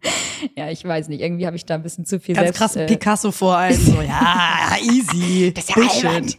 [0.56, 2.82] ja, ich weiß nicht, irgendwie habe ich da ein bisschen zu viel Ganz selbst, krassen
[2.82, 3.78] äh, Picasso vor einem.
[3.78, 5.52] So, ja, easy.
[5.54, 6.22] Das ist ja albern.
[6.22, 6.38] Bullshit.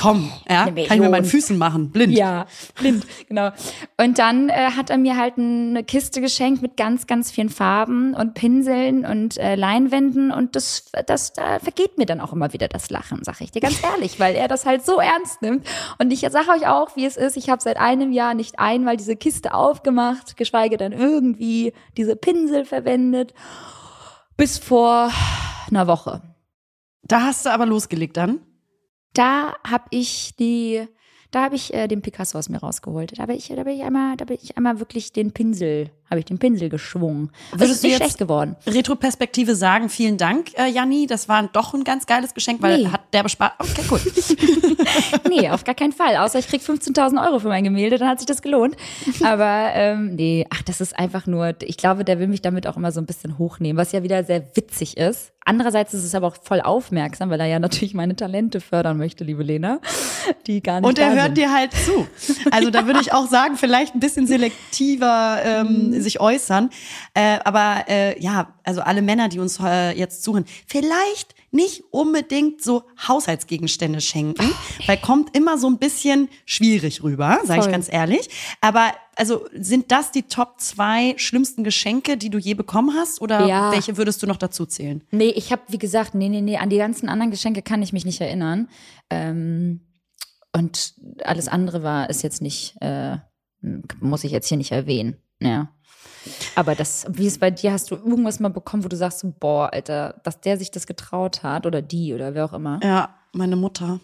[0.00, 1.24] Komm, ja, kann ich mit meinen.
[1.26, 1.90] Füßen machen.
[1.90, 2.16] Blind.
[2.16, 2.46] Ja,
[2.78, 3.50] blind, genau.
[3.96, 8.14] Und dann äh, hat er mir halt eine Kiste geschenkt mit ganz, ganz vielen Farben
[8.14, 12.68] und Pinseln und äh, Leinwänden und das, das, da vergeht mir dann auch immer wieder
[12.68, 15.66] das Lachen, sag ich dir ganz ehrlich, weil er das halt so ernst nimmt.
[15.98, 17.36] Und ich sage euch auch, wie es ist.
[17.36, 22.64] Ich habe seit einem Jahr nicht einmal diese Kiste aufgemacht, geschweige denn irgendwie diese Pinsel
[22.64, 23.34] verwendet,
[24.36, 25.10] bis vor
[25.68, 26.22] einer Woche.
[27.02, 28.40] Da hast du aber losgelegt dann.
[29.14, 30.86] da habe ich die,
[31.30, 33.18] da habe ich äh, den Picasso aus mir rausgeholt.
[33.18, 36.20] Da habe ich, da bin ich einmal, da bin ich einmal wirklich den Pinsel, habe
[36.20, 37.30] ich den Pinsel geschwungen.
[37.52, 38.56] Das Würdest ist du nicht schlecht geworden.
[38.66, 41.06] Retroperspektive sagen, vielen Dank, äh, Janni.
[41.06, 42.88] Das war doch ein ganz geiles Geschenk, weil Nee.
[42.88, 43.52] hat der bespart.
[43.58, 44.00] Okay, cool.
[45.28, 46.16] Nee, auf gar keinen Fall.
[46.16, 48.76] Außer ich krieg 15.000 Euro für mein Gemälde, dann hat sich das gelohnt.
[49.24, 52.76] Aber ähm, nee, ach, das ist einfach nur, ich glaube, der will mich damit auch
[52.76, 55.32] immer so ein bisschen hochnehmen, was ja wieder sehr witzig ist.
[55.44, 59.22] Andererseits ist es aber auch voll aufmerksam, weil er ja natürlich meine Talente fördern möchte,
[59.22, 59.80] liebe Lena,
[60.46, 61.38] die gar nicht Und er hört sind.
[61.38, 62.06] dir halt zu.
[62.50, 66.70] Also da würde ich auch sagen, vielleicht ein bisschen selektiver ähm, sich äußern.
[67.14, 72.62] Äh, aber äh, ja, also alle Männer, die uns äh, jetzt suchen, vielleicht nicht unbedingt
[72.62, 74.50] so Haushaltsgegenstände schenken,
[74.86, 78.28] weil kommt immer so ein bisschen schwierig rüber, sage ich ganz ehrlich.
[78.60, 83.22] Aber also sind das die Top zwei schlimmsten Geschenke, die du je bekommen hast?
[83.22, 83.72] Oder Ja.
[83.72, 85.02] welche würdest du noch dazu zählen?
[85.10, 87.92] Nee, ich habe, wie gesagt, nee, nee, nee, an die ganzen anderen Geschenke kann ich
[87.94, 88.68] mich nicht erinnern.
[89.08, 89.80] Ähm,
[90.52, 93.16] und alles andere war, ist jetzt nicht, äh,
[94.00, 95.16] muss ich jetzt hier nicht erwähnen.
[95.40, 95.68] Ja.
[96.54, 99.32] Aber das, wie es bei dir, hast du irgendwas mal bekommen, wo du sagst, so,
[99.38, 102.80] boah, Alter, dass der sich das getraut hat oder die oder wer auch immer.
[102.82, 104.00] Ja, meine Mutter.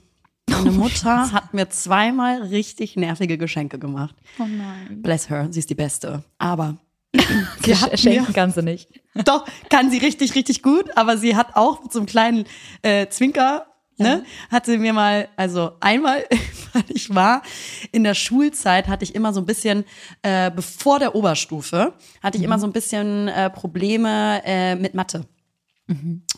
[0.48, 4.14] Meine Mutter hat mir zweimal richtig nervige Geschenke gemacht.
[4.38, 5.02] Oh nein.
[5.02, 6.22] Bless her, sie ist die Beste.
[6.38, 6.76] Aber
[7.64, 8.88] sie hat mir, Schenken kannst du nicht.
[9.24, 12.44] doch, kann sie richtig, richtig gut, aber sie hat auch mit so einem kleinen
[12.82, 13.66] äh, Zwinker,
[14.02, 16.24] ne, hat sie mir mal, also einmal,
[16.72, 17.42] weil ich war
[17.92, 19.84] in der Schulzeit, hatte ich immer so ein bisschen,
[20.22, 25.26] äh, bevor der Oberstufe, hatte ich immer so ein bisschen äh, Probleme äh, mit Mathe.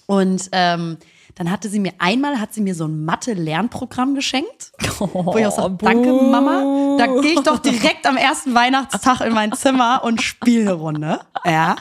[0.06, 0.98] Und ähm,
[1.34, 4.72] dann hatte sie mir einmal, hat sie mir so ein Mathe-Lernprogramm geschenkt.
[4.98, 9.32] Wo ich auch sage, danke Mama, da gehe ich doch direkt am ersten Weihnachtstag in
[9.32, 11.20] mein Zimmer und spiele eine Runde.
[11.44, 11.76] Ja.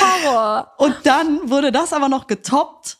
[0.00, 0.72] Horror.
[0.78, 2.98] Und dann wurde das aber noch getoppt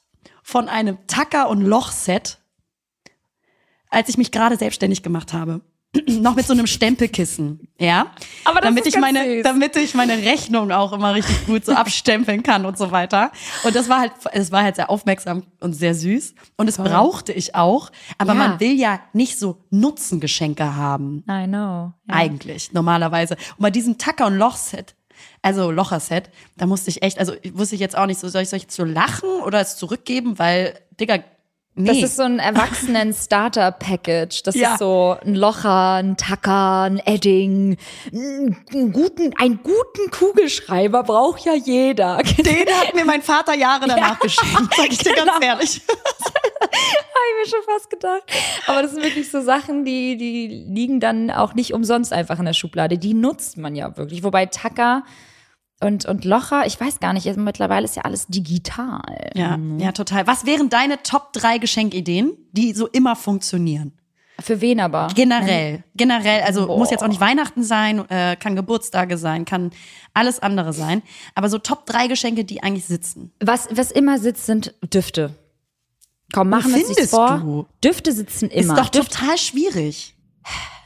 [0.51, 2.39] von einem Tacker- und Lochset,
[3.89, 5.61] als ich mich gerade selbstständig gemacht habe.
[6.09, 8.13] noch mit so einem Stempelkissen, ja.
[8.45, 9.43] Aber das damit ist ich meine, süß.
[9.43, 13.33] damit ich meine Rechnung auch immer richtig gut so abstempeln kann und so weiter.
[13.65, 16.35] Und das war halt, es war halt sehr aufmerksam und sehr süß.
[16.57, 17.91] Und es brauchte ich auch.
[18.19, 18.39] Aber Ja.
[18.39, 21.25] man will ja nicht so Nutzengeschenke haben.
[21.29, 21.57] I know.
[21.57, 21.93] Ja.
[22.09, 23.35] Eigentlich, normalerweise.
[23.57, 24.95] Und bei diesem Tacker- und Lochset,
[25.43, 28.49] also Locher-Set, da musste ich echt, also wusste ich jetzt auch nicht so, soll ich,
[28.51, 31.19] soll ich jetzt so lachen oder es zurückgeben, weil, Digga,
[31.75, 31.87] nee.
[31.89, 34.43] Das ist so ein Erwachsenen-Starter-Package.
[34.43, 34.73] Das Ja.
[34.73, 37.77] ist so ein Locher, ein Tacker, ein Edding,
[38.13, 42.19] einen guten, einen guten Kugelschreiber braucht ja jeder.
[42.39, 45.41] Den hat mir mein Vater Jahre danach geschenkt, sag ich dir ganz genau.
[45.41, 45.81] ehrlich.
[46.61, 48.23] Habe ich mir schon fast gedacht.
[48.67, 52.45] Aber das sind wirklich so Sachen, die, die liegen dann auch nicht umsonst einfach in
[52.45, 52.99] der Schublade.
[52.99, 54.23] Die nutzt man ja wirklich.
[54.23, 55.03] Wobei Tacker
[55.81, 59.31] und, und Locher, ich weiß gar nicht, jetzt mittlerweile ist ja alles digital.
[59.35, 60.27] Ja, ja, total.
[60.27, 63.93] Was wären deine Top 3 Geschenkideen, die so immer funktionieren?
[64.41, 65.09] Für wen aber?
[65.15, 66.79] Generell, generell, also Boah.
[66.79, 69.71] muss jetzt auch nicht Weihnachten sein, äh, kann Geburtstage sein, kann
[70.15, 71.03] alles andere sein.
[71.35, 73.33] Aber so Top 3 Geschenke, die eigentlich sitzen.
[73.41, 75.35] Was, was immer sitzt, sind Düfte.
[76.33, 77.39] Komm, machen wir findest vor.
[77.39, 77.67] du?
[77.83, 78.75] Düfte sitzen immer.
[78.75, 80.15] Ist doch Düfte, total schwierig.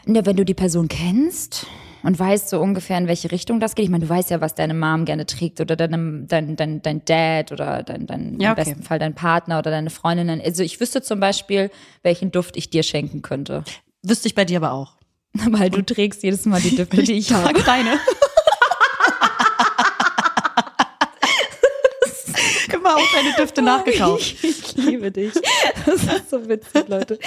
[0.07, 1.67] ja, wenn du die Person kennst
[2.05, 3.87] und weißt so ungefähr, in welche Richtung das geht.
[3.87, 7.05] Ich meine, du weißt ja, was deine Mom gerne trägt oder deine, dein, dein, dein
[7.05, 8.64] Dad oder dein, dein Ja, im okay.
[8.64, 10.40] besten Fall dein Partner oder deine Freundinnen.
[10.45, 11.71] Also ich wüsste zum Beispiel,
[12.03, 13.64] welchen Duft ich dir schenken könnte.
[14.03, 14.97] Wüsste ich bei dir aber auch.
[15.33, 17.53] Weil du trägst jedes Mal die Düfte, die ich habe.
[17.53, 17.99] trage deine.
[22.85, 24.37] Immer auch deine Düfte nachgekauft.
[24.44, 25.33] Ich liebe dich.
[25.87, 27.18] Das ist so witzig, Leute.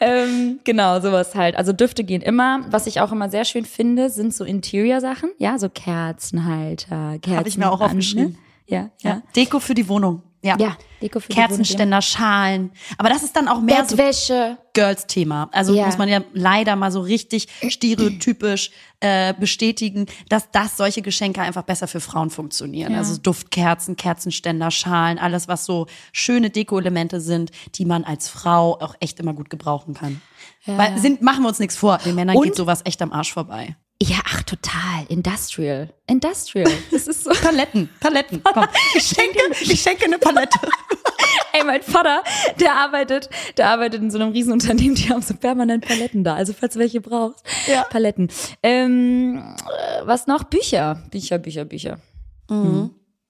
[0.00, 1.56] ähm, genau, sowas halt.
[1.56, 2.60] Also Düfte gehen immer.
[2.70, 5.30] Was ich auch immer sehr schön finde, sind so Interior-Sachen.
[5.38, 7.36] Ja, so Kerzenhalter, Kerzen.
[7.38, 8.36] Hab ich mir auch aufgeschrieben.
[8.66, 9.10] Ja, Ja.
[9.10, 9.22] ja.
[9.36, 10.22] Deko für die Wohnung.
[10.42, 10.56] Ja.
[10.58, 12.70] Ja, Deko für Kerzenständer, Schalen.
[12.96, 14.56] Aber das ist dann auch mehr so Bettwäsche.
[14.72, 15.50] Girls-Thema.
[15.52, 15.84] Also Ja.
[15.86, 21.62] muss man ja leider mal so richtig stereotypisch äh, bestätigen, dass das solche Geschenke einfach
[21.64, 22.94] besser für Frauen funktionieren.
[22.94, 28.94] Also Duftkerzen, Kerzenständer, Schalen, alles, was so schöne Deko-Elemente sind, die man als Frau auch
[29.00, 30.22] echt immer gut gebrauchen kann.
[30.66, 33.32] Weil sind, machen wir uns nichts vor, den Männern Und- geht sowas echt am Arsch
[33.32, 33.76] vorbei.
[34.02, 35.04] Ja, ach, total.
[35.08, 35.90] Industrial.
[36.06, 36.70] Industrial.
[36.90, 37.30] Das ist so.
[37.42, 38.42] Paletten, Paletten.
[38.42, 40.58] Komm, ich schenke, ich schenke eine Palette.
[41.52, 42.22] Ey, mein Vater,
[42.58, 46.34] der arbeitet, der arbeitet in so einem Riesenunternehmen, die haben so permanent Paletten da.
[46.34, 47.44] Also falls du welche brauchst.
[47.66, 47.84] Ja.
[47.84, 48.28] Paletten.
[48.62, 50.44] Ähm, äh, was noch?
[50.44, 51.02] Bücher.
[51.10, 51.98] Bücher, Bücher, Bücher.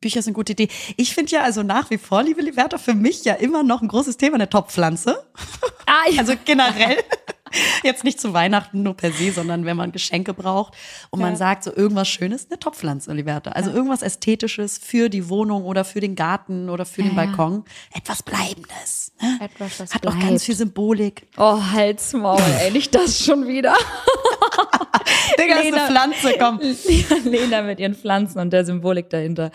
[0.00, 0.68] Bücher sind eine gute Idee.
[0.96, 3.88] Ich finde ja also nach wie vor, liebe Liberta, für mich ja immer noch ein
[3.88, 5.22] großes Thema eine Topfpflanze.
[5.86, 6.20] Ah, ja.
[6.20, 6.96] Also generell.
[7.82, 10.74] Jetzt nicht zu Weihnachten nur per se, sondern wenn man Geschenke braucht
[11.10, 13.50] und man sagt so irgendwas Schönes, eine Topfpflanze, Liberta.
[13.52, 17.26] Also irgendwas Ästhetisches für die Wohnung oder für den Garten oder für den Ja, ja.
[17.26, 17.64] Balkon.
[17.94, 19.12] Etwas Bleibendes.
[19.20, 19.38] Ne?
[19.40, 20.28] Etwas, was Hat auch bleibt.
[20.28, 21.26] ganz viel Symbolik.
[21.36, 23.74] Oh, halt's Maul, ey, nicht das schon wieder.
[25.38, 25.76] Digga, ist Lena.
[25.76, 26.60] eine Pflanze, komm.
[27.30, 29.50] Lena mit ihren Pflanzen und der Symbolik dahinter.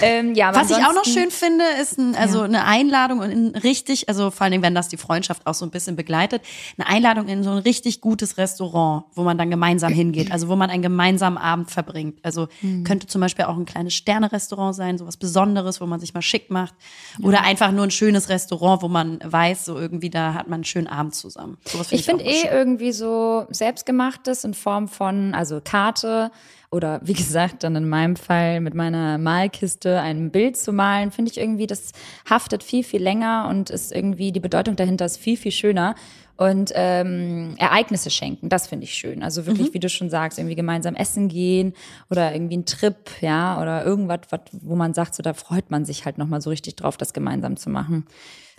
[0.00, 4.08] Ähm, ja, Was ich auch noch schön finde, ist ein, also eine Einladung und richtig,
[4.08, 6.42] also vor allen Dingen, wenn das die Freundschaft auch so ein bisschen begleitet,
[6.78, 10.56] eine Einladung in so ein richtig gutes Restaurant, wo man dann gemeinsam hingeht, also wo
[10.56, 12.18] man einen gemeinsamen Abend verbringt.
[12.22, 12.84] Also Hm.
[12.84, 16.50] könnte zum Beispiel auch ein kleines Sterne-Restaurant sein, sowas Besonderes, wo man sich mal schick
[16.50, 16.74] macht.
[17.22, 20.64] Oder einfach nur ein schönes Restaurant, wo man weiß, so irgendwie da hat man einen
[20.64, 21.58] schönen Abend zusammen.
[21.66, 22.50] Sowas Ich finde auch eh schön.
[22.52, 26.30] irgendwie so selbstgemachtes in Form von, also Karte
[26.70, 31.30] oder wie gesagt, dann in meinem Fall mit meiner Malkiste ein Bild zu malen, finde
[31.30, 31.92] ich irgendwie, das
[32.28, 35.94] haftet viel, viel länger und ist irgendwie, die Bedeutung dahinter ist viel, viel schöner.
[36.38, 39.24] Und ähm, Ereignisse schenken, das finde ich schön.
[39.24, 41.74] Also wirklich, wie du schon sagst, irgendwie gemeinsam essen gehen
[42.10, 45.84] oder irgendwie ein Trip, ja, oder irgendwas, was, wo man sagt, so da freut man
[45.84, 48.06] sich halt nochmal so richtig drauf, das gemeinsam zu machen.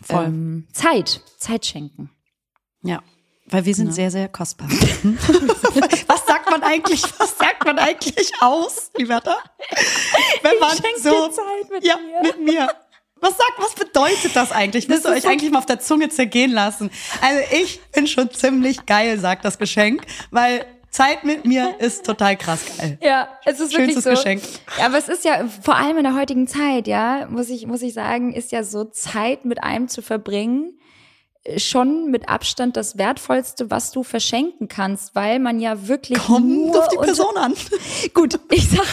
[0.02, 0.26] Voll.
[0.26, 2.10] Ähm, Zeit, Zeit schenken.
[2.84, 3.02] Ja.
[3.46, 4.68] Weil wir sind sehr, sehr kostbar.
[6.08, 9.38] was sagt man eigentlich, was sagt man eigentlich aus, Liberta?
[10.44, 12.22] Wenn man so, Zeit mit ja, mir.
[12.24, 12.68] mit mir.
[13.22, 14.88] Was sagt, was bedeutet das eigentlich?
[14.88, 16.90] Müsst ihr euch so- eigentlich mal auf der Zunge zergehen lassen.
[17.22, 22.36] Also ich bin schon ziemlich geil, sagt das Geschenk, weil Zeit mit mir ist total
[22.36, 22.98] krass geil.
[23.02, 24.10] Ja, es ist wirklich Schönstes so.
[24.12, 24.42] Geschenk.
[24.80, 27.82] Ja, aber es ist ja vor allem in der heutigen Zeit, ja, muss ich muss
[27.84, 30.80] ich sagen, ist ja so Zeit mit einem zu verbringen
[31.44, 36.48] äh, schon mit Abstand das wertvollste, was du verschenken kannst, weil man ja wirklich Kommt
[36.50, 37.54] nur auf die Person an.
[38.16, 38.86] Gut, ich sag,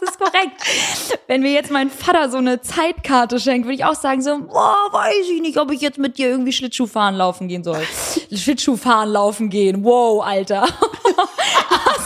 [0.00, 1.18] das ist korrekt.
[1.26, 4.88] Wenn mir jetzt mein Vater so eine Zeitkarte schenkt, würde ich auch sagen so, boah,
[4.92, 7.82] weiß ich nicht, ob ich jetzt mit dir irgendwie Schlittschuh fahren laufen gehen soll.
[8.32, 9.84] Schlittschuh fahren laufen gehen.
[9.84, 10.66] Wow, Alter.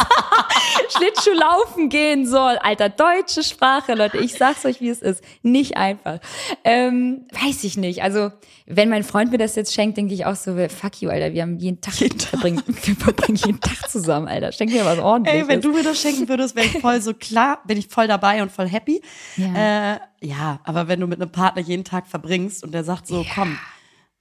[0.96, 2.56] Schlittschuh laufen gehen soll.
[2.56, 4.18] Alter, deutsche Sprache, Leute.
[4.18, 5.22] Ich sag's euch, wie es ist.
[5.42, 6.18] Nicht einfach.
[6.64, 8.02] Ähm, weiß ich nicht.
[8.02, 8.30] Also,
[8.66, 11.32] wenn mein Freund mir das jetzt schenkt, denke ich auch so, fuck you, Alter.
[11.32, 12.30] Wir haben jeden Tag, Jeden Tag.
[12.30, 14.52] Verbringen, wir verbringen jeden Tag zusammen, Alter.
[14.52, 15.42] Schenk mir was ordentliches.
[15.42, 18.06] Ey, wenn du mir das schenken würdest, wäre ich voll so klar, bin ich voll
[18.06, 19.02] dabei und voll happy.
[19.36, 19.94] Ja.
[19.94, 23.24] Äh, ja, aber wenn du mit einem Partner jeden Tag verbringst und der sagt so,
[23.34, 23.58] komm,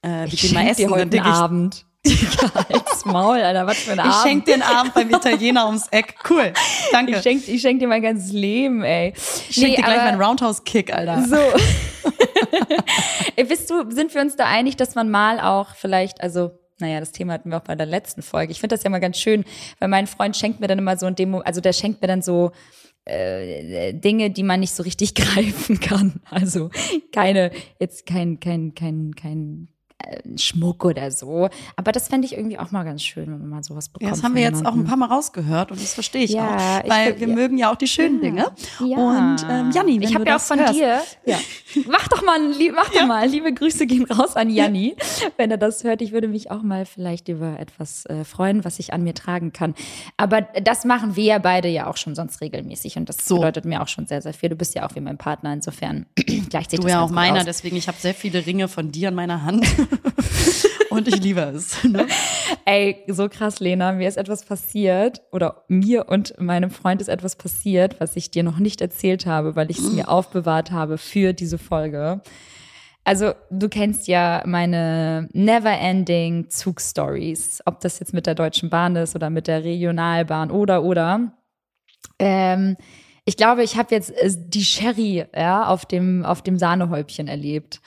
[0.02, 1.86] äh, wir ich gehen mal essen, dir heute dann Abend.
[2.54, 4.22] Halt's Maul, Alter, was für ein ich Abend.
[4.22, 6.14] schenk dir einen Abend beim Italiener ums Eck.
[6.28, 6.52] Cool,
[6.92, 7.16] danke.
[7.16, 9.12] ich schenk, ich schenk dir mein ganzes Leben, ey.
[9.48, 11.22] Ich schenk dir gleich meinen Roundhouse-Kick, Alter.
[11.24, 11.36] So.
[13.48, 17.12] Bist du, sind wir uns da einig, dass man mal auch vielleicht, also, naja, das
[17.12, 18.52] Thema hatten wir auch bei der letzten Folge.
[18.52, 19.44] Ich finde das ja mal ganz schön,
[19.78, 22.22] weil mein Freund schenkt mir dann immer so ein Demo, also der schenkt mir dann
[22.22, 22.52] so
[23.04, 26.20] äh, Dinge, die man nicht so richtig greifen kann.
[26.30, 26.70] Also
[27.12, 29.68] keine, jetzt kein, kein, kein, kein
[30.36, 31.48] Schmuck oder so.
[31.76, 34.08] Aber das fände ich irgendwie auch mal ganz schön, wenn man mal sowas bekommt.
[34.08, 36.78] Ja, das haben wir jetzt auch ein paar Mal rausgehört und das verstehe ich Ja,
[36.78, 36.84] auch.
[36.84, 37.34] ich Weil find- wir ja.
[37.34, 38.46] mögen ja auch die schönen Dinge.
[38.84, 38.96] Ja.
[38.98, 41.36] Und ähm, Janni, wenn ich habe ja auch das von hörst, dir.
[41.88, 42.38] Mach doch mal,
[42.74, 43.26] mach doch mal.
[43.28, 44.96] Liebe Grüße gehen raus an Janni,
[45.36, 46.02] wenn er das hört.
[46.02, 49.52] Ich würde mich auch mal vielleicht über etwas äh, freuen, was ich an mir tragen
[49.52, 49.74] kann.
[50.16, 53.36] Aber das machen wir ja beide ja auch schon sonst regelmäßig und das So.
[53.36, 54.48] bedeutet mir auch schon sehr, sehr viel.
[54.48, 56.06] Du bist ja auch wie mein Partner, insofern
[56.50, 59.14] gleicht sich Du ja auch meiner, deswegen ich habe sehr viele Ringe von dir an
[59.14, 59.66] meiner Hand.
[60.90, 61.82] und ich liebe es.
[61.84, 62.06] Ne?
[62.64, 67.36] Ey, so krass, Lena, mir ist etwas passiert oder mir und meinem Freund ist etwas
[67.36, 71.32] passiert, was ich dir noch nicht erzählt habe, weil ich es mir aufbewahrt habe für
[71.32, 72.20] diese Folge.
[73.04, 79.16] Also, du kennst ja meine never-ending Zugstories, ob das jetzt mit der Deutschen Bahn ist
[79.16, 81.32] oder mit der Regionalbahn oder oder.
[82.18, 82.76] Ähm,
[83.24, 87.80] ich glaube, ich habe jetzt äh, die Sherry ja, auf dem auf dem Sahnehäubchen erlebt.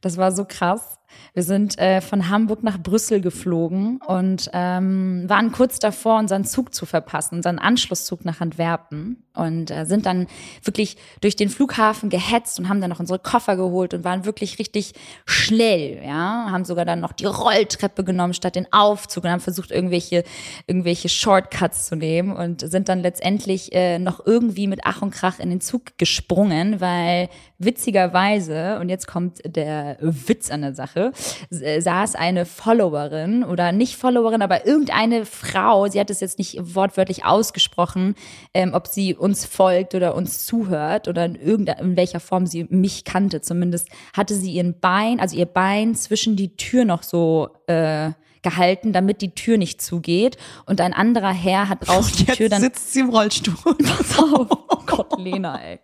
[0.00, 0.95] Das war so krass.
[1.36, 6.74] Wir sind äh, von Hamburg nach Brüssel geflogen und ähm, waren kurz davor, unseren Zug
[6.74, 10.28] zu verpassen, unseren Anschlusszug nach Antwerpen und äh, sind dann
[10.64, 14.58] wirklich durch den Flughafen gehetzt und haben dann noch unsere Koffer geholt und waren wirklich
[14.58, 14.94] richtig
[15.26, 19.70] schnell, ja, haben sogar dann noch die Rolltreppe genommen statt den Aufzug und haben versucht
[19.70, 20.24] irgendwelche
[20.66, 25.38] irgendwelche Shortcuts zu nehmen und sind dann letztendlich äh, noch irgendwie mit Ach und Krach
[25.38, 31.12] in den Zug gesprungen, weil witzigerweise und jetzt kommt der Witz an der Sache,
[31.50, 36.58] äh, saß eine Followerin oder nicht Followerin, aber irgendeine Frau, sie hat es jetzt nicht
[36.74, 38.14] wortwörtlich ausgesprochen,
[38.52, 42.66] ähm, ob sie uns folgt oder uns zuhört oder in irgendeiner, in welcher Form sie
[42.68, 43.40] mich kannte.
[43.40, 48.10] Zumindest, hatte sie ihren Bein, also ihr Bein zwischen die Tür noch so äh,
[48.46, 50.36] gehalten, damit die Tür nicht zugeht.
[50.66, 52.62] Und ein anderer Herr hat draußen die Tür dann.
[52.62, 53.54] sitzt sie im Rollstuhl.
[53.78, 54.46] Pass auf.
[54.50, 55.80] Oh Gott, Lena, ey.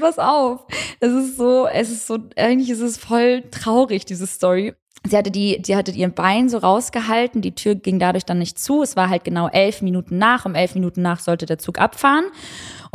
[0.00, 0.66] Pass auf.
[0.98, 4.74] Es ist so, es ist so, eigentlich ist es voll traurig, diese Story.
[5.08, 8.58] Sie hatte die, sie hatte ihren Bein so rausgehalten, die Tür ging dadurch dann nicht
[8.58, 8.82] zu.
[8.82, 10.44] Es war halt genau elf Minuten nach.
[10.46, 12.24] Um elf Minuten nach sollte der Zug abfahren.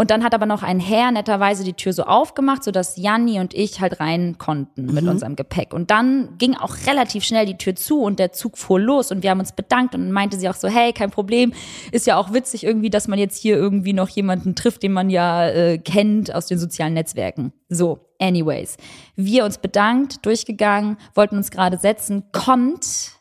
[0.02, 3.54] Und dann hat aber noch ein Herr netterweise die Tür so aufgemacht, sodass Janni und
[3.54, 5.10] ich halt rein konnten mit Mhm.
[5.12, 5.76] unserem Gepäck.
[5.76, 9.22] Und dann ging auch relativ schnell die Tür zu und der Zug fuhr los und
[9.22, 11.54] wir haben uns bedankt und meinte sie auch so, hey, kein Problem,
[11.92, 15.12] ist ja auch witzig irgendwie, dass man jetzt hier irgendwie noch jemanden trifft, den man
[15.12, 17.54] ja äh, kennt aus den sozialen Netzwerken.
[17.70, 18.78] So, anyways.
[19.16, 23.12] Wir uns bedankt, durchgegangen, wollten uns gerade setzen, kommt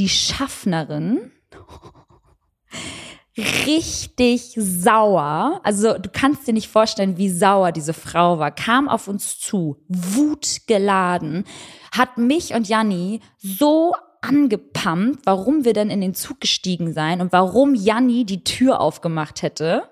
[0.00, 1.30] die Schaffnerin
[3.38, 5.60] richtig sauer.
[5.62, 8.50] Also du kannst dir nicht vorstellen, wie sauer diese Frau war.
[8.50, 11.44] Kam auf uns zu, wutgeladen,
[11.92, 17.32] hat mich und Janni so angepumpt, warum wir denn in den Zug gestiegen seien und
[17.32, 19.84] warum Janni die Tür aufgemacht hätte.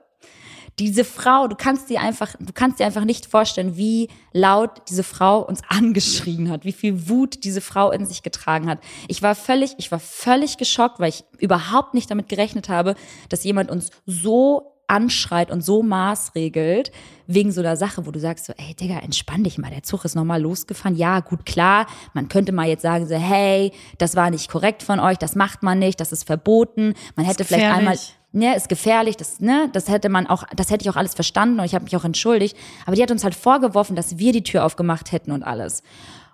[0.78, 5.02] Diese Frau, du kannst dir einfach, du kannst dir einfach nicht vorstellen, wie laut diese
[5.02, 8.80] Frau uns angeschrien hat, wie viel Wut diese Frau in sich getragen hat.
[9.08, 12.94] Ich war völlig, ich war völlig geschockt, weil ich überhaupt nicht damit gerechnet habe,
[13.28, 16.92] dass jemand uns so anschreit und so maßregelt
[17.26, 20.04] wegen so einer Sache, wo du sagst so, ey Digga, entspann dich mal, der Zug
[20.04, 20.96] ist nochmal losgefahren.
[20.96, 25.00] Ja, gut, klar, man könnte mal jetzt sagen so, hey, das war nicht korrekt von
[25.00, 26.94] euch, das macht man nicht, das ist verboten.
[27.16, 27.98] Man hätte vielleicht einmal
[28.32, 31.58] ne, ist gefährlich, das, ne, das hätte man auch, das hätte ich auch alles verstanden
[31.60, 32.56] und ich habe mich auch entschuldigt.
[32.86, 35.82] Aber die hat uns halt vorgeworfen, dass wir die Tür aufgemacht hätten und alles.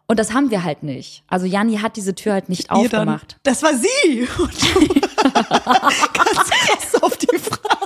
[0.08, 1.22] Und das haben wir halt nicht.
[1.28, 3.38] Also Janni hat diese Tür halt nicht Ihr dann- aufgemacht.
[3.44, 4.28] Das war sie.
[4.38, 4.88] Und du
[5.22, 7.81] ganz krass auf die Frau,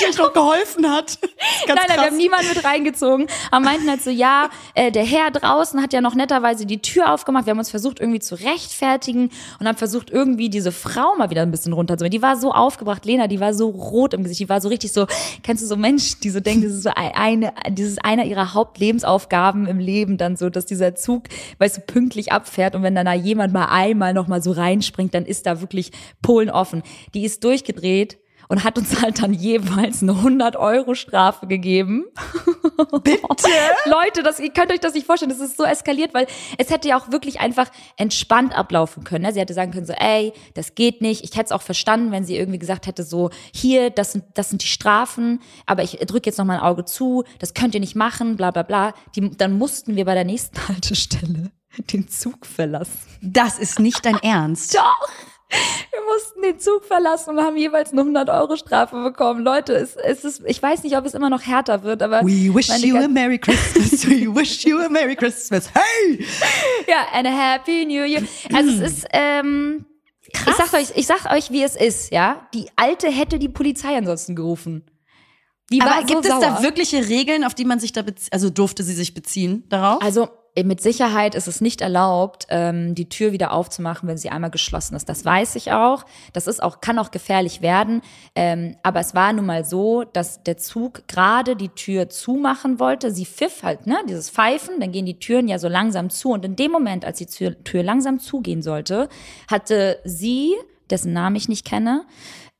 [0.00, 1.18] die euch noch geholfen hat.
[1.66, 3.26] Ganz Nein, nein, wir haben niemanden mit reingezogen.
[3.50, 7.12] Aber meinten halt so, ja, äh, der Herr draußen hat ja noch netterweise die Tür
[7.12, 7.46] aufgemacht.
[7.46, 11.42] Wir haben uns versucht, irgendwie zu rechtfertigen und haben versucht, irgendwie diese Frau mal wieder
[11.42, 12.10] ein bisschen runterzuholen.
[12.10, 14.92] Die war so aufgebracht, Lena, die war so rot im Gesicht, die war so richtig
[14.92, 15.06] so,
[15.42, 18.54] kennst du so Mensch, die so denkt, das ist so ein- eine, dieses einer ihrer
[18.54, 21.24] Hauptlebensaufgaben im Leben dann so, dass dieser Zug,
[21.58, 25.14] weißt du, pünktlich abfährt und wenn dann da jemand mal einmal noch mal so reinspringt,
[25.14, 25.90] dann ist da wirklich
[26.22, 26.82] Polen offen.
[27.14, 32.06] Die ist durchgedreht und hat uns halt dann jeweils eine 100 Euro Strafe gegeben.
[33.02, 33.22] Bitte?
[33.84, 36.88] Leute, das, ihr könnt euch das nicht vorstellen, das ist so eskaliert, weil es hätte
[36.88, 39.24] ja auch wirklich einfach entspannt ablaufen können.
[39.24, 39.32] Ne?
[39.32, 41.24] Sie hätte sagen können so, ey, das geht nicht.
[41.24, 44.48] Ich hätte es auch verstanden, wenn sie irgendwie gesagt hätte so, hier, das sind, das
[44.48, 47.80] sind die Strafen, aber ich drücke jetzt noch mal ein Auge zu, das könnt ihr
[47.80, 48.94] nicht machen, bla bla bla.
[49.14, 51.50] Die, dann mussten wir bei der nächsten Haltestelle
[51.92, 52.98] den Zug verlassen.
[53.20, 54.74] Das ist nicht dein Ernst.
[54.74, 55.08] Doch!
[55.50, 59.42] Wir mussten den Zug verlassen und haben jeweils eine 100 Euro Strafe bekommen.
[59.42, 62.54] Leute, es, es ist, ich weiß nicht, ob es immer noch härter wird, aber We
[62.54, 64.06] wish you a Merry Christmas.
[64.08, 65.70] We wish you a Merry Christmas.
[65.74, 66.24] Hey!
[66.86, 68.22] Ja, and a happy new year.
[68.52, 69.86] Also es ist, ähm,
[70.28, 72.46] ich sag euch, ich sag euch, wie es ist, ja.
[72.52, 74.84] Die Alte hätte die Polizei ansonsten gerufen.
[75.70, 76.40] Die war Aber so gibt es sauer.
[76.40, 80.02] da wirkliche Regeln, auf die man sich da also durfte sie sich beziehen darauf?
[80.02, 80.28] Also
[80.64, 84.94] mit Sicherheit ist es nicht erlaubt, ähm, die Tür wieder aufzumachen, wenn sie einmal geschlossen
[84.94, 85.08] ist.
[85.08, 86.04] Das weiß ich auch.
[86.32, 88.02] Das ist auch, kann auch gefährlich werden.
[88.34, 93.10] Ähm, aber es war nun mal so, dass der Zug gerade die Tür zumachen wollte.
[93.10, 96.30] Sie pfiff halt, ne, dieses Pfeifen, dann gehen die Türen ja so langsam zu.
[96.30, 99.08] Und in dem Moment, als die Tür, Tür langsam zugehen sollte,
[99.50, 100.54] hatte sie,
[100.90, 102.04] dessen Namen ich nicht kenne,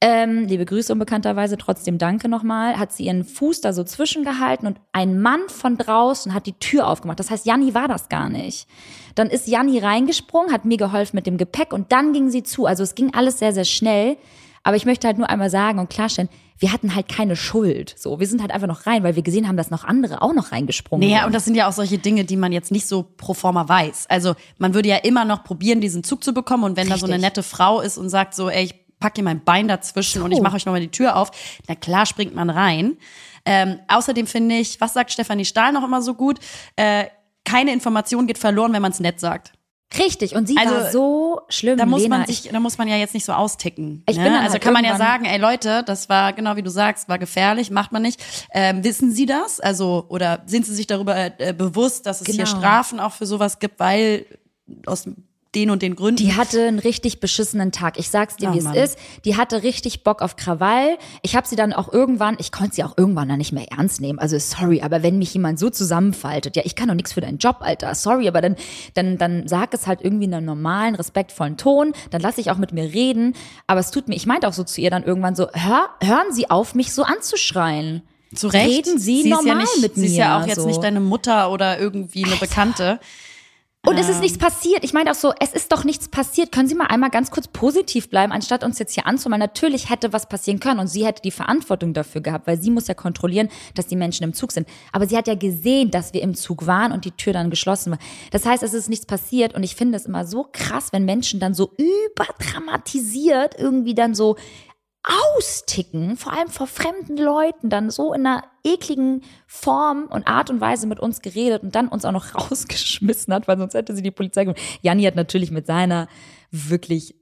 [0.00, 4.78] ähm, liebe Grüße unbekannterweise, trotzdem danke nochmal, hat sie ihren Fuß da so zwischengehalten und
[4.92, 7.18] ein Mann von draußen hat die Tür aufgemacht.
[7.18, 8.68] Das heißt, Janni war das gar nicht.
[9.16, 12.66] Dann ist Janni reingesprungen, hat mir geholfen mit dem Gepäck und dann ging sie zu.
[12.66, 14.16] Also es ging alles sehr, sehr schnell.
[14.62, 17.94] Aber ich möchte halt nur einmal sagen und klarstellen, wir hatten halt keine Schuld.
[17.96, 20.34] So, wir sind halt einfach noch rein, weil wir gesehen haben, dass noch andere auch
[20.34, 21.26] noch reingesprungen Naja, sind.
[21.28, 24.06] und das sind ja auch solche Dinge, die man jetzt nicht so pro forma weiß.
[24.08, 26.64] Also man würde ja immer noch probieren, diesen Zug zu bekommen.
[26.64, 27.28] Und wenn da so eine Richtig.
[27.28, 30.40] nette Frau ist und sagt so, ey, ich pack ihr mein Bein dazwischen und ich
[30.40, 31.30] mache euch nochmal die Tür auf,
[31.68, 32.96] na klar springt man rein.
[33.44, 36.38] Ähm, außerdem finde ich, was sagt Stefanie Stahl noch immer so gut?
[36.76, 37.06] Äh,
[37.44, 39.52] keine Information geht verloren, wenn man es nett sagt.
[39.96, 41.78] Richtig, und sie Also, war so schlimm.
[41.78, 44.02] Da muss Lena, man sich, da muss man ja jetzt nicht so austicken.
[44.06, 44.24] Ich ne?
[44.24, 47.08] bin also halt kann man ja sagen, ey Leute, das war genau wie du sagst,
[47.08, 48.22] war gefährlich, macht man nicht.
[48.52, 49.60] Ähm, wissen Sie das?
[49.60, 52.58] Also oder sind Sie sich darüber äh, bewusst, dass es hier Genau.
[52.58, 54.26] Strafen auch für sowas gibt, weil
[54.84, 55.08] aus
[55.58, 56.16] den und den Gründen.
[56.16, 57.98] Die hatte einen richtig beschissenen Tag.
[57.98, 58.98] Ich sag's dir, Oh wie es ist.
[59.24, 60.98] Die hatte richtig Bock auf Krawall.
[61.22, 64.00] Ich habe sie dann auch irgendwann, ich konnte sie auch irgendwann dann nicht mehr ernst
[64.00, 64.18] nehmen.
[64.20, 67.38] Also sorry, aber wenn mich jemand so zusammenfaltet, ja, ich kann doch nichts für deinen
[67.38, 67.94] Job, Alter.
[67.94, 68.56] Sorry, aber dann
[68.94, 71.92] dann dann sag es halt irgendwie in einem normalen, respektvollen Ton.
[72.10, 73.34] Dann lass ich auch mit mir reden.
[73.66, 76.32] Aber es tut mir, ich meinte auch so zu ihr dann irgendwann so, hör, hören
[76.32, 78.02] Sie auf, mich so anzuschreien.
[78.34, 78.86] Zu Recht.
[78.86, 80.02] Reden Sie, ja normal nicht, mit mir.
[80.02, 80.66] Sie ist ja auch jetzt so.
[80.66, 83.00] nicht deine Mutter oder irgendwie eine Bekannte.
[83.86, 84.82] Und es ist nichts passiert.
[84.82, 86.50] Ich meine auch so, es ist doch nichts passiert.
[86.52, 89.40] Können Sie mal einmal ganz kurz positiv bleiben, anstatt uns jetzt hier anzumalen?
[89.40, 92.88] Natürlich hätte was passieren können und sie hätte die Verantwortung dafür gehabt, weil sie muss
[92.88, 94.68] ja kontrollieren, dass die Menschen im Zug sind.
[94.92, 97.92] Aber sie hat ja gesehen, dass wir im Zug waren und die Tür dann geschlossen
[97.92, 97.98] war.
[98.32, 101.38] Das heißt, es ist nichts passiert und ich finde es immer so krass, wenn Menschen
[101.38, 104.36] dann so überdramatisiert irgendwie dann so
[105.08, 110.60] austicken, vor allem vor fremden Leuten, dann so in einer ekligen Form und Art und
[110.60, 114.02] Weise mit uns geredet und dann uns auch noch rausgeschmissen hat, weil sonst hätte sie
[114.02, 114.60] die Polizei gemacht.
[114.82, 116.08] Janni hat natürlich mit seiner
[116.50, 117.14] wirklich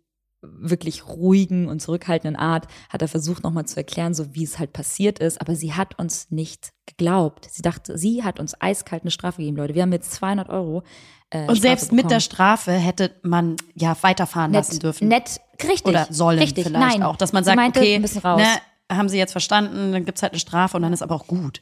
[0.59, 4.73] wirklich ruhigen und zurückhaltenden Art hat er versucht nochmal zu erklären, so wie es halt
[4.73, 7.49] passiert ist, aber sie hat uns nicht geglaubt.
[7.51, 9.75] Sie dachte, sie hat uns eiskalt eine Strafe gegeben, Leute.
[9.75, 10.83] Wir haben jetzt 200 Euro.
[11.31, 12.21] Äh, Und Strafe selbst mit der bekommen.
[12.21, 15.09] Strafe hätte man ja weiterfahren lassen nett, dürfen.
[15.09, 17.03] nett, richtig, Oder sollen richtig, vielleicht nein.
[17.03, 17.17] auch.
[17.17, 18.47] Dass man sagt, meinte, okay, ne,
[18.91, 21.61] haben sie jetzt verstanden, dann gibt's halt eine Strafe und dann ist aber auch gut.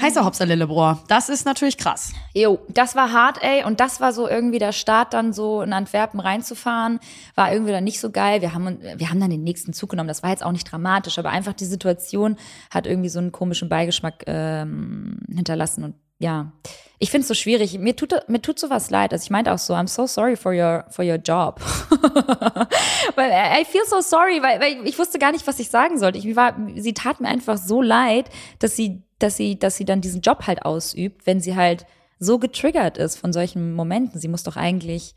[0.00, 2.12] Heißer Hopser Lillebrohr, das ist natürlich krass.
[2.34, 3.64] Jo, das war hart, ey.
[3.64, 7.00] Und das war so irgendwie der Start, dann so in Antwerpen reinzufahren.
[7.34, 8.42] War irgendwie dann nicht so geil.
[8.42, 10.08] Wir haben, wir haben dann den nächsten Zug genommen.
[10.08, 12.36] Das war jetzt auch nicht dramatisch, aber einfach die Situation
[12.70, 15.82] hat irgendwie so einen komischen Beigeschmack ähm, hinterlassen.
[15.82, 16.52] Und ja,
[16.98, 17.78] ich finde es so schwierig.
[17.78, 19.12] Mir tut, mir tut sowas leid.
[19.12, 21.60] Also ich meinte auch so, I'm so sorry for your, for your job.
[23.14, 26.18] weil I feel so sorry, weil, weil ich wusste gar nicht, was ich sagen sollte.
[26.18, 30.00] Ich war, sie tat mir einfach so leid, dass sie, dass sie, dass sie dann
[30.00, 31.86] diesen Job halt ausübt, wenn sie halt
[32.18, 34.20] so getriggert ist von solchen Momenten.
[34.20, 35.14] Sie muss doch eigentlich,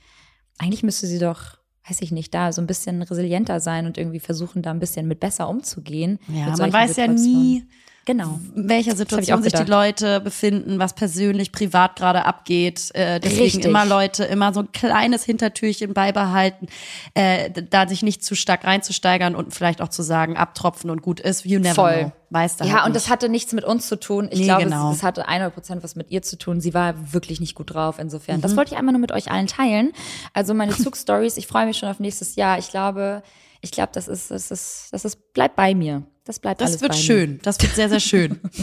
[0.58, 4.20] eigentlich müsste sie doch, weiß ich nicht, da so ein bisschen resilienter sein und irgendwie
[4.20, 6.20] versuchen, da ein bisschen mit besser umzugehen.
[6.28, 7.64] Ja, man weiß ja nie,
[8.10, 8.40] Genau.
[8.56, 9.64] in welcher Situation sich die.
[9.66, 12.90] Leute befinden, was persönlich, privat gerade abgeht.
[12.96, 13.66] Äh, deswegen Richtig.
[13.66, 16.66] immer Leute immer so ein kleines Hintertürchen beibehalten,
[17.14, 21.20] äh, da sich nicht zu stark reinzusteigern und vielleicht auch zu sagen, abtropfen und gut
[21.20, 21.46] ist.
[21.46, 21.98] You never Voll.
[22.00, 22.12] know.
[22.32, 23.06] Weißt du Ja, halt und nicht.
[23.06, 24.28] das hatte nichts mit uns zu tun.
[24.32, 24.90] Ich Nee, glaube, genau.
[24.92, 26.62] es, es hatte 100 Prozent was mit ihr zu tun.
[26.62, 28.00] Sie war wirklich nicht gut drauf.
[28.00, 28.42] Insofern, Mhm.
[28.42, 29.92] das wollte ich einmal nur mit euch allen teilen.
[30.34, 31.38] Also meine Zugstories.
[31.38, 32.58] Ich freue mich schon auf nächstes Jahr.
[32.58, 33.22] Ich glaube,
[33.62, 36.04] ich glaube, das ist, das ist, das ist, bleibt bei mir.
[36.24, 37.40] Das bleibt alles Das wird bei schön.
[37.44, 38.40] Das wird sehr, sehr schön.
[38.42, 38.50] mir.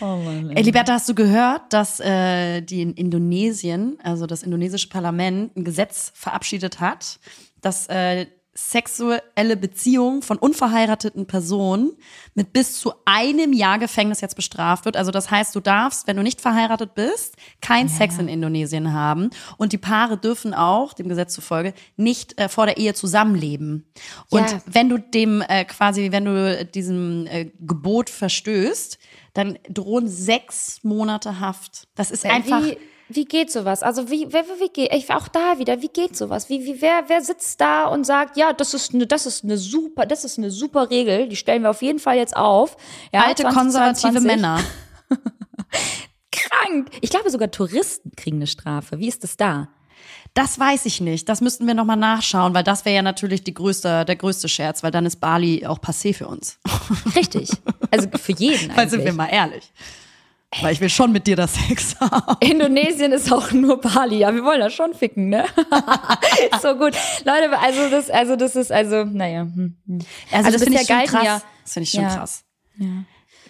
[0.00, 4.88] Oh Mann, Ey, Liberta, hast du gehört, dass äh, die in Indonesien, also das indonesische
[4.88, 7.18] Parlament, ein Gesetz verabschiedet hat,
[7.60, 8.26] dass äh,
[8.60, 11.92] sexuelle Beziehungen von unverheirateten Personen
[12.34, 14.96] mit bis zu einem Jahr Gefängnis jetzt bestraft wird.
[14.96, 19.30] Also das heißt, du darfst, wenn du nicht verheiratet bist, kein Sex in Indonesien haben.
[19.58, 23.86] Und die Paare dürfen auch, dem Gesetz zufolge, nicht äh, vor der Ehe zusammenleben.
[24.28, 24.60] Und Ja.
[24.66, 28.98] wenn du dem äh, quasi, wenn du diesem äh, Gebot verstößt,
[29.34, 31.86] dann drohen sechs Monate Haft.
[31.94, 32.64] Das ist einfach.
[32.64, 32.76] Wie,
[33.08, 33.82] wie geht sowas?
[33.82, 36.48] Also wie, wer, wie geht, ich auch da wieder, wie geht sowas?
[36.48, 39.56] Wie, wie, wer, wer sitzt da und sagt, ja, das ist eine, das ist eine
[39.56, 42.76] super, das ist eine super Regel, die stellen wir auf jeden Fall jetzt auf.
[43.12, 44.26] Ja, alte konservative 2022.
[44.26, 44.60] Männer.
[46.30, 46.90] Krank.
[47.00, 48.98] Ich glaube sogar Touristen kriegen eine Strafe.
[48.98, 49.68] Wie ist das da?
[50.34, 51.28] Das weiß ich nicht.
[51.28, 54.82] Das müssten wir nochmal nachschauen, weil das wäre ja natürlich die größte, der größte Scherz,
[54.82, 56.58] weil dann ist Bali auch passé für uns.
[57.16, 57.50] Richtig.
[57.90, 59.16] Also für jeden Weil sind wir eigentlich.
[59.16, 59.72] mal ehrlich.
[60.62, 62.36] Weil ich will schon mit dir das Sex haben.
[62.40, 64.18] Indonesien ist auch nur Bali.
[64.20, 65.44] Ja, wir wollen das schon ficken, ne?
[66.62, 66.94] so gut.
[67.24, 69.42] Leute, also das, also das ist, also, naja.
[69.42, 69.98] hm, hm.
[70.32, 71.24] Also, das finde ich schon galten krass.
[71.24, 72.16] ja- Das finde ich schon Ja.
[72.16, 72.44] krass.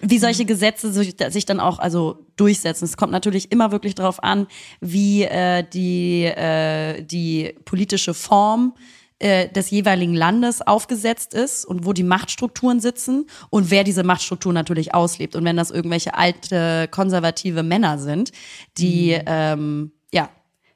[0.01, 2.85] Wie solche Gesetze sich sich dann auch also durchsetzen.
[2.85, 4.47] Es kommt natürlich immer wirklich darauf an,
[4.81, 8.75] wie äh, die, äh, die politische Form
[9.19, 14.55] äh, des jeweiligen Landes aufgesetzt ist und wo die Machtstrukturen sitzen und wer diese Machtstrukturen
[14.55, 15.35] natürlich auslebt.
[15.35, 18.33] Und wenn das irgendwelche alte konservative Männer sind,
[18.77, 20.29] die ähm, ja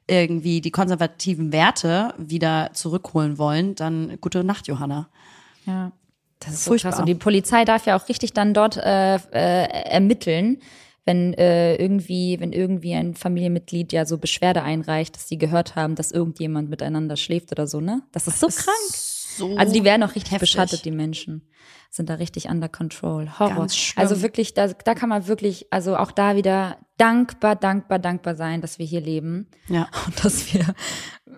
[0.07, 5.07] irgendwie die konservativen Werte wieder zurückholen wollen, dann gute Nacht, Johanna.
[5.65, 5.91] Ja.
[6.39, 6.91] Das ist so Furchtbar.
[6.91, 6.99] krass.
[6.99, 10.61] Und die Polizei darf ja auch richtig dann dort äh, äh, ermitteln,
[11.05, 15.95] wenn äh, irgendwie, wenn irgendwie ein Familienmitglied ja so Beschwerde einreicht, dass sie gehört haben,
[15.95, 18.03] dass irgendjemand miteinander schläft oder so, ne?
[18.11, 18.93] Das ist so krank.
[19.35, 20.51] So Also die werden auch richtig heftig.
[20.51, 21.49] beschattet, die Menschen.
[21.89, 23.29] Sind da richtig under control.
[23.39, 23.67] Horror.
[23.95, 28.61] Also wirklich, da, da kann man wirklich, also auch da wieder dankbar, dankbar, dankbar sein,
[28.61, 29.89] dass wir hier leben Ja.
[30.05, 30.73] und dass wir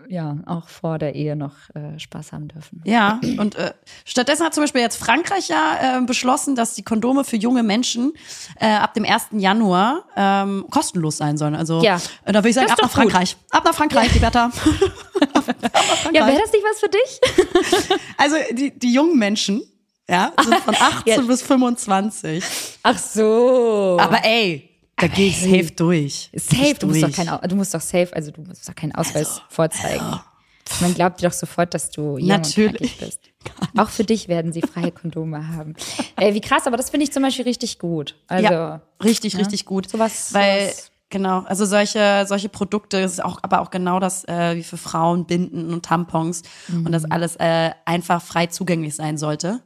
[0.10, 2.82] ja auch vor der Ehe noch äh, Spaß haben dürfen.
[2.86, 3.74] Ja, und äh,
[4.06, 8.14] stattdessen hat zum Beispiel jetzt Frankreich ja äh, beschlossen, dass die Kondome für junge Menschen
[8.60, 9.28] äh, ab dem 1.
[9.32, 11.56] Januar ähm, kostenlos sein sollen.
[11.56, 11.97] Also Ja.
[12.26, 12.91] äh, da würde ich sagen, ab nach.
[12.91, 13.38] Frankreich.
[13.51, 14.51] Ab nach Frankreich, Liberta.
[16.14, 17.99] Ja, wäre das nicht was für dich?
[18.18, 19.62] Also die, die jungen Menschen,
[20.10, 21.22] ja, sind von 18 Ja.
[21.22, 22.43] bis 25.
[22.84, 23.97] Ach so.
[23.99, 26.30] Aber ey, da gehe ich safe durch.
[26.36, 27.16] Safe, Ich du musst, doch durch.
[27.16, 30.20] kein, Au- du musst doch safe, also du musst doch keinen Ausweis vorzeigen.
[30.82, 32.93] Man glaubt dir doch sofort, dass du jung Natürlich.
[32.93, 33.20] und bist.
[33.78, 35.76] Auch für dich werden sie freie Kondome haben.
[36.16, 38.16] Ey, wie krass, aber das finde ich zum Beispiel richtig gut.
[38.28, 39.88] Also, ja, richtig, ja, richtig gut.
[39.88, 44.24] sowas- Weil, sowas- genau, also solche, solche Produkte, das ist auch, aber auch genau das,
[44.28, 46.91] äh, wie für Frauen Binden und Tampons und Mhm.
[46.91, 49.62] das alles äh, einfach frei zugänglich sein sollte.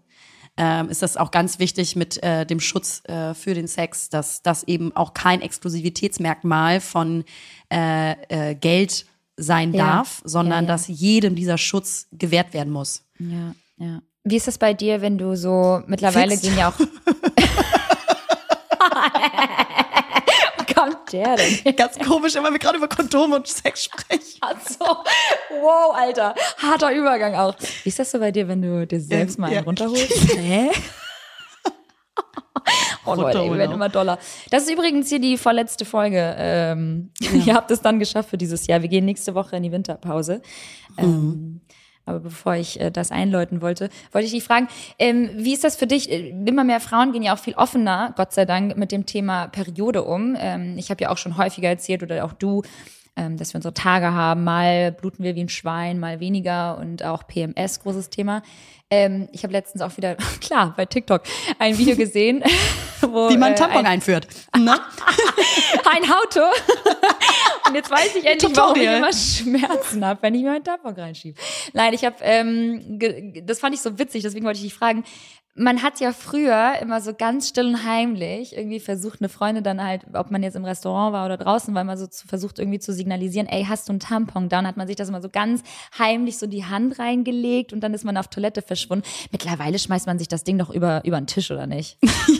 [0.61, 4.41] Ähm, ist das auch ganz wichtig mit äh, dem Schutz äh, für den Sex, dass
[4.41, 7.23] das eben auch kein Exklusivitätsmerkmal von
[7.71, 9.05] äh, äh, Geld
[9.37, 9.85] sein Ja.
[9.85, 10.75] darf, sondern Ja, ja.
[10.75, 13.03] dass jedem dieser Schutz gewährt werden muss.
[13.19, 14.01] ja, ja.
[14.25, 16.41] Wie ist das bei dir, wenn du so, mittlerweile Fix.
[16.41, 16.73] gehen ja auch.
[21.11, 21.75] Der denn?
[21.75, 24.39] Ganz komisch, immer wir gerade über Kondome und Sex sprechen.
[24.41, 24.85] Ach so.
[25.61, 26.35] Wow, Alter.
[26.57, 27.55] Harter Übergang auch.
[27.83, 29.61] Wie ist das so bei dir, wenn du dir selbst Ähm, mal einen ja.
[29.63, 30.33] runterholst?
[30.37, 30.69] Hä?
[33.05, 34.19] Oh Leute, wir werden immer doller.
[34.51, 36.35] Das ist übrigens hier die vorletzte Folge.
[36.37, 38.81] Ähm, Ihr habt es dann geschafft für dieses Jahr.
[38.81, 40.41] Wir gehen nächste Woche in die Winterpause.
[40.97, 41.61] Ähm,
[42.09, 45.75] aber bevor ich äh, das einläuten wollte, wollte ich dich fragen, ähm, wie ist das
[45.75, 46.11] für dich?
[46.11, 49.47] Äh, Immer mehr Frauen gehen ja auch viel offener, Gott sei Dank, mit dem Thema
[49.47, 50.35] Periode um.
[50.37, 52.63] Ähm, ich habe ja auch schon häufiger erzählt oder auch du,
[53.15, 54.43] ähm, dass wir unsere Tage haben.
[54.43, 58.41] Mal bluten wir wie ein Schwein, mal weniger und auch PMS, großes Thema.
[58.91, 61.21] Ähm, ich habe letztens auch wieder, klar, bei TikTok
[61.59, 62.43] ein Video gesehen,
[63.01, 64.27] wo Wie man äh, Tampon ein, einführt.
[64.57, 64.79] Ne?
[65.85, 66.41] ein Auto.
[67.67, 70.95] Und jetzt weiß ich endlich, warum ich immer Schmerzen habe, wenn ich mir meinen Tampon
[70.95, 71.39] reinschiebe.
[71.73, 72.99] Nein, ich habe, ähm,
[73.45, 75.03] das fand ich so witzig, deswegen wollte ich dich fragen.
[75.55, 79.83] Man hat ja früher immer so ganz still und heimlich irgendwie versucht, eine Freundin dann
[79.83, 82.79] halt, ob man jetzt im Restaurant war oder draußen, weil man so zu, versucht irgendwie
[82.79, 84.47] zu signalisieren, ey, hast du einen Tampon?
[84.47, 85.61] Dann hat man sich das immer so ganz
[85.97, 88.78] heimlich so die Hand reingelegt und dann ist man auf Toilette verschwunden.
[89.31, 91.97] Mittlerweile schmeißt man sich das Ding doch über, über den Tisch, oder nicht?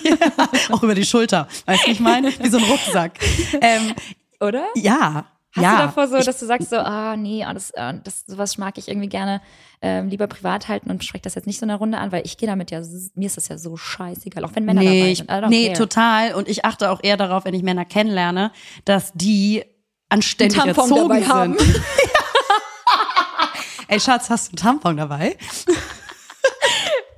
[0.72, 1.48] Auch über die Schulter.
[1.66, 2.32] Weißt du, wie ich meine?
[2.40, 3.20] Wie so ein Rucksack.
[3.62, 3.94] Ähm,
[4.40, 4.66] Oder?
[4.76, 5.26] ja.
[5.56, 5.78] Hast ja.
[5.78, 8.78] du davor so, dass du sagst so, ah nee, ah, das, ah, das, sowas mag
[8.78, 9.42] ich irgendwie gerne
[9.82, 12.24] ähm, lieber privat halten und spreche das jetzt nicht so in der Runde an, weil
[12.24, 12.82] ich gehe damit ja,
[13.16, 15.32] mir ist das ja so scheißegal, auch wenn Männer nee, dabei ich, sind.
[15.32, 15.78] I don't nee, care.
[15.78, 16.36] total.
[16.36, 18.52] Und ich achte auch eher darauf, wenn ich Männer kennenlerne,
[18.86, 19.64] dass die
[20.10, 21.30] anständig erzogen dabei sind.
[21.30, 21.58] haben.
[23.88, 25.36] Ey, Schatz, hast du einen Tampon dabei?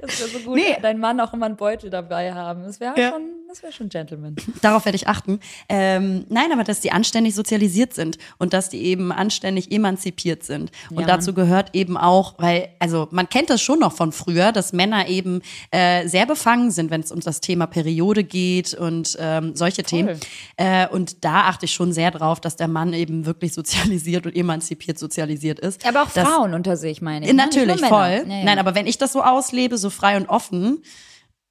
[0.01, 0.77] Das wäre so gut, Nee.
[0.81, 2.63] dein Mann auch immer einen Beutel dabei haben.
[2.63, 3.09] Das wäre Ja.
[3.11, 4.35] schon, das wäre schon Gentleman.
[4.61, 5.41] Darauf werde ich achten.
[5.67, 10.71] Ähm, nein, aber dass die anständig sozialisiert sind und dass die eben anständig emanzipiert sind.
[10.89, 11.05] Und Ja.
[11.07, 15.09] dazu gehört eben auch, weil, also man kennt das schon noch von früher, dass Männer
[15.09, 15.41] eben
[15.71, 20.17] äh, sehr befangen sind, wenn es um das Thema Periode geht und ähm, solche Themen.
[20.55, 24.35] Äh, und da achte ich schon sehr drauf, dass der Mann eben wirklich sozialisiert und
[24.35, 25.85] emanzipiert sozialisiert ist.
[25.85, 27.31] Aber auch Das- Frauen unter sich, meine ich.
[27.33, 27.37] ne?
[27.37, 28.23] Natürlich, voll.
[28.29, 28.43] Ja.
[28.45, 30.83] Nein, aber wenn ich das so auslebe, so frei und offen,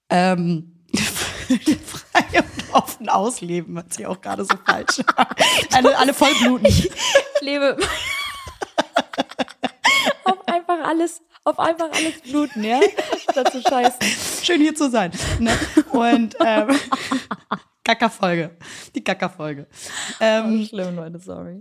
[0.08, 0.76] ähm,
[2.72, 5.00] offen ausleben, hört sich auch gerade so falsch
[5.72, 6.66] alle, alle vollbluten.
[6.66, 6.90] ich
[7.40, 7.76] lebe
[10.24, 12.80] auf einfach alles, auf einfach alles bluten, ja?
[13.30, 14.00] Statt zu scheißen.
[14.42, 15.12] Schön hier zu sein.
[15.38, 15.56] Ne?
[15.90, 16.78] Und ähm,
[17.84, 18.56] Kackerfolge.
[18.94, 19.66] Die Kackerfolge.
[20.20, 21.60] Ähm, Schlimm, Leute, sorry.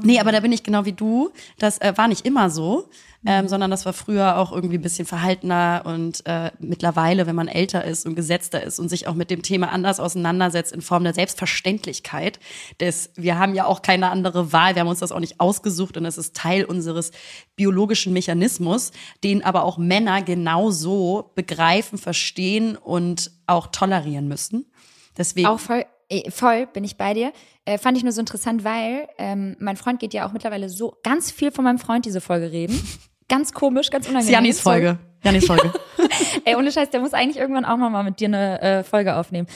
[0.00, 1.30] Nee, aber da bin ich genau wie du.
[1.58, 2.88] Das äh, war nicht immer so,
[3.26, 7.46] ähm, sondern das war früher auch irgendwie ein bisschen verhaltener und äh, mittlerweile, wenn man
[7.46, 11.04] älter ist und gesetzter ist und sich auch mit dem Thema anders auseinandersetzt in Form
[11.04, 12.40] der Selbstverständlichkeit,
[12.80, 15.98] des, wir haben ja auch keine andere Wahl, wir haben uns das auch nicht ausgesucht
[15.98, 17.12] und es ist Teil unseres
[17.54, 24.72] biologischen Mechanismus, den aber auch Männer genauso begreifen, verstehen und auch tolerieren müssen.
[25.18, 27.34] Deswegen Auch voll, eh, voll bin ich bei dir.
[27.64, 30.96] Äh, fand ich nur so interessant, weil ähm, mein Freund geht ja auch mittlerweile so
[31.02, 32.80] ganz viel von meinem Freund diese Folge reden.
[33.28, 34.32] Ganz komisch, ganz unangenehm.
[34.32, 34.98] Janis Folge.
[35.22, 35.72] Janis Folge.
[36.44, 39.46] Ey, ohne Scheiß, der muss eigentlich irgendwann auch mal mit dir eine äh, Folge aufnehmen.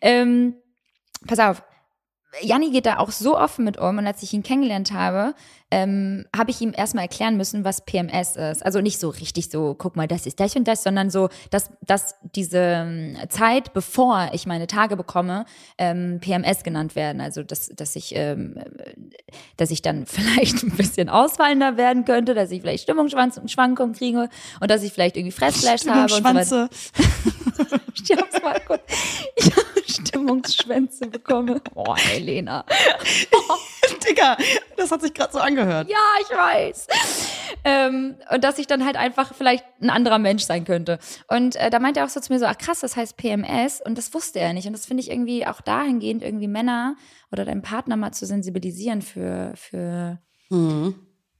[0.00, 0.54] Ähm,
[1.26, 1.62] pass auf.
[2.40, 5.34] Janni geht da auch so offen mit um und als ich ihn kennengelernt habe,
[5.76, 8.64] ähm, habe ich ihm erstmal erklären müssen, was PMS ist.
[8.64, 11.70] Also nicht so richtig so, guck mal, das ist das und das, sondern so, dass,
[11.82, 15.44] dass diese ähm, Zeit, bevor ich meine Tage bekomme,
[15.76, 17.20] ähm, PMS genannt werden.
[17.20, 18.54] Also dass, dass ich, ähm,
[19.58, 24.70] dass ich dann vielleicht ein bisschen ausfallender werden könnte, dass ich vielleicht Stimmungsschwankungen kriege und
[24.70, 26.70] dass ich vielleicht irgendwie Fressflash habe und so weiter.
[27.94, 28.80] Ich hab's mal kurz.
[29.36, 31.60] Ich hab Stimmung, Schwänze bekomme.
[31.74, 32.64] Boah, Elena.
[34.08, 34.36] Digga,
[34.76, 35.65] das hat sich gerade so angehört.
[35.88, 36.86] Ja, ich weiß.
[37.64, 40.98] Ähm, und dass ich dann halt einfach vielleicht ein anderer Mensch sein könnte.
[41.28, 43.80] Und äh, da meinte er auch so zu mir so, ach krass, das heißt PMS.
[43.84, 44.66] Und das wusste er nicht.
[44.66, 46.96] Und das finde ich irgendwie auch dahingehend, irgendwie Männer
[47.32, 50.18] oder deinen Partner mal zu sensibilisieren für, für,
[50.50, 50.94] Mhm.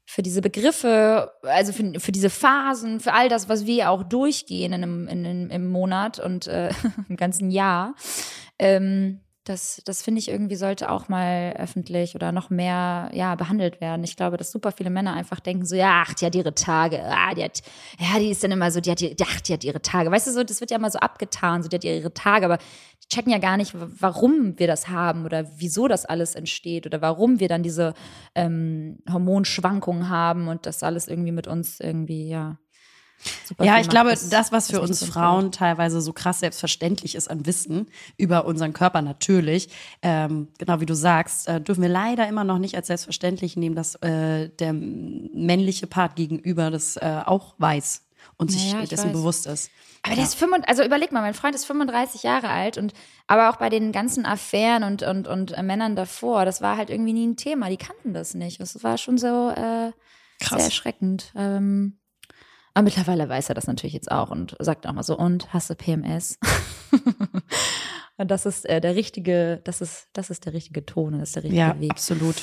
[0.05, 4.73] für diese Begriffe, also für, für diese Phasen, für all das, was wir auch durchgehen
[4.73, 6.71] in einem, in, einem- im Monat und äh,
[7.09, 7.95] im ganzen Jahr.
[8.59, 13.81] Ähm, das, das finde ich irgendwie sollte auch mal öffentlich oder noch mehr ja behandelt
[13.81, 14.03] werden.
[14.03, 17.01] Ich glaube, dass super viele Männer einfach denken so, ja, ach, die hat ihre Tage,
[17.05, 17.63] ah, die hat,
[17.99, 20.11] ja, die ist dann immer so, die hat, die, ach, die hat ihre Tage.
[20.11, 22.59] Weißt du so, das wird ja immer so abgetan, so die hat ihre Tage, aber
[22.59, 27.01] die checken ja gar nicht, warum wir das haben oder wieso das alles entsteht oder
[27.01, 27.95] warum wir dann diese
[28.35, 32.59] ähm, Hormonschwankungen haben und das alles irgendwie mit uns irgendwie, ja.
[33.45, 37.15] Super Ja, ich glaube, Das- das, was für ist uns Frauen teilweise so krass selbstverständlich
[37.15, 39.69] ist an Wissen über unseren Körper natürlich,
[40.03, 43.75] ähm, genau wie du sagst, äh, dürfen wir leider immer noch nicht als selbstverständlich nehmen,
[43.75, 48.03] dass äh, der männliche Part gegenüber das äh, auch weiß
[48.37, 49.13] und sich Ja, ich dessen weiß.
[49.13, 49.71] bewusst ist.
[50.03, 52.93] Aber der ist 35, also überleg mal, mein Freund ist 35 Jahre alt und
[53.27, 56.91] aber auch bei den ganzen Affären und, und, und äh, Männern davor, das war halt
[56.91, 57.69] irgendwie nie ein Thema.
[57.71, 58.61] Die kannten das nicht.
[58.61, 59.91] Das war schon so äh,
[60.41, 61.33] sehr erschreckend.
[61.35, 61.99] Ähm,
[62.77, 65.71] aber mittlerweile weiß er das natürlich jetzt auch und sagt auch mal so, und hast
[65.71, 66.39] du PMS?
[68.19, 71.31] und das ist äh, der richtige, das ist, das ist der richtige Ton, und das
[71.31, 71.91] ist der richtige Ja, Weg.
[71.91, 72.37] absolut.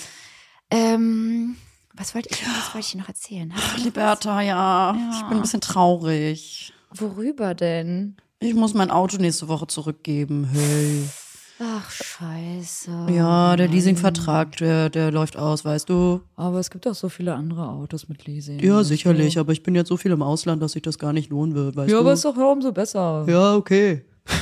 [0.71, 1.55] Ähm,
[1.93, 3.53] was wollte ich, was wollte ich noch erzählen?
[3.55, 3.83] Was?
[3.83, 6.73] Liberta, ja, ich bin ein bisschen traurig.
[6.89, 8.17] Worüber denn?
[8.39, 10.49] Ich muss mein Auto nächste Woche zurückgeben.
[10.51, 11.03] Hey.
[11.65, 13.07] Ach, scheiße.
[13.15, 16.19] Ja, der Leasingvertrag, der, der läuft aus, weißt du?
[16.35, 18.59] Aber es gibt auch so viele andere Autos mit Leasing.
[18.59, 21.29] Ja, sicherlich, aber ich bin jetzt so viel im Ausland, dass sich das gar nicht
[21.29, 22.01] lohnen wird, weißt Ja, du?
[22.01, 23.25] aber ist doch umso besser.
[23.27, 24.03] ja, okay.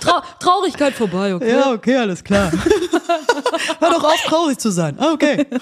[0.00, 1.50] Trau Traurigkeit vorbei, okay?
[1.50, 2.50] Ja, okay, alles klar.
[3.80, 4.96] Hör doch auf, traurig zu sein.
[4.98, 5.44] Ah, okay.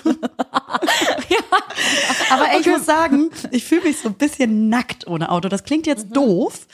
[2.31, 5.49] Aber ey, ich muss sagen, ich fühle mich so ein bisschen nackt ohne Auto.
[5.49, 6.67] Das klingt jetzt doof,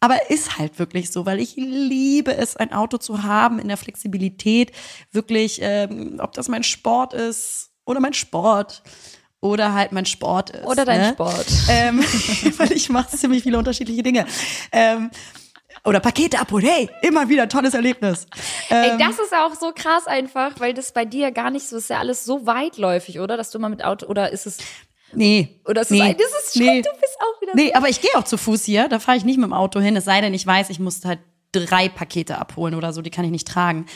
[0.00, 3.76] aber ist halt wirklich so, weil ich liebe es, ein Auto zu haben in der
[3.76, 4.72] Flexibilität.
[5.12, 8.82] Wirklich, ähm, ob das mein Sport ist oder mein Sport
[9.40, 10.66] oder halt mein Sport ist.
[10.66, 11.12] Oder dein ne?
[11.12, 11.46] Sport.
[11.68, 12.00] Ähm,
[12.58, 14.26] weil ich mache ziemlich viele unterschiedliche Dinge.
[14.72, 15.10] Ähm,
[15.84, 16.66] oder Pakete abholen.
[16.66, 18.26] Hey, immer wieder ein tolles Erlebnis.
[18.68, 21.76] Ey, Ähm, das ist auch so krass einfach, weil das bei dir gar nicht so
[21.76, 23.36] ist, ja alles so weitläufig, oder?
[23.36, 24.58] Dass du mal mit Auto, oder ist es,
[25.12, 25.60] nee.
[25.66, 26.82] oder ist nee, es, ein- das ist nee.
[26.82, 28.88] du bist auch wieder Nee, aber ich gehe auch zu Fuß hier.
[28.88, 29.96] Da fahre ich nicht mit dem Auto hin.
[29.96, 31.18] Es sei denn, ich weiß, ich muss halt
[31.52, 33.86] drei Pakete abholen oder so, die kann ich nicht tragen.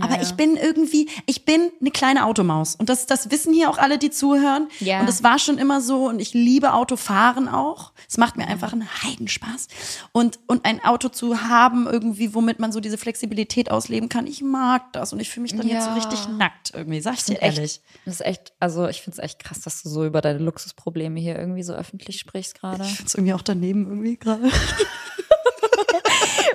[0.00, 2.74] aber ich bin irgendwie, ich bin eine kleine Automaus.
[2.76, 4.68] Und das, das wissen hier auch alle, die zuhören.
[4.80, 5.00] Ja.
[5.00, 6.06] Und es war schon immer so.
[6.08, 7.92] Und ich liebe Autofahren auch.
[8.08, 9.68] Es macht mir einfach einen Heidenspaß.
[10.12, 14.42] Und, und ein Auto zu haben, irgendwie, womit man so diese Flexibilität ausleben kann, ich
[14.42, 15.12] mag das.
[15.12, 15.94] Und ich fühle mich dann jetzt so Ja.
[15.94, 17.80] richtig nackt irgendwie, sag ich dir echt, ehrlich.
[18.04, 21.20] Das ist echt, also ich finde es echt krass, dass du so über deine Luxusprobleme
[21.20, 22.84] hier irgendwie so öffentlich sprichst gerade.
[22.84, 24.50] Ich finde es irgendwie auch daneben irgendwie gerade.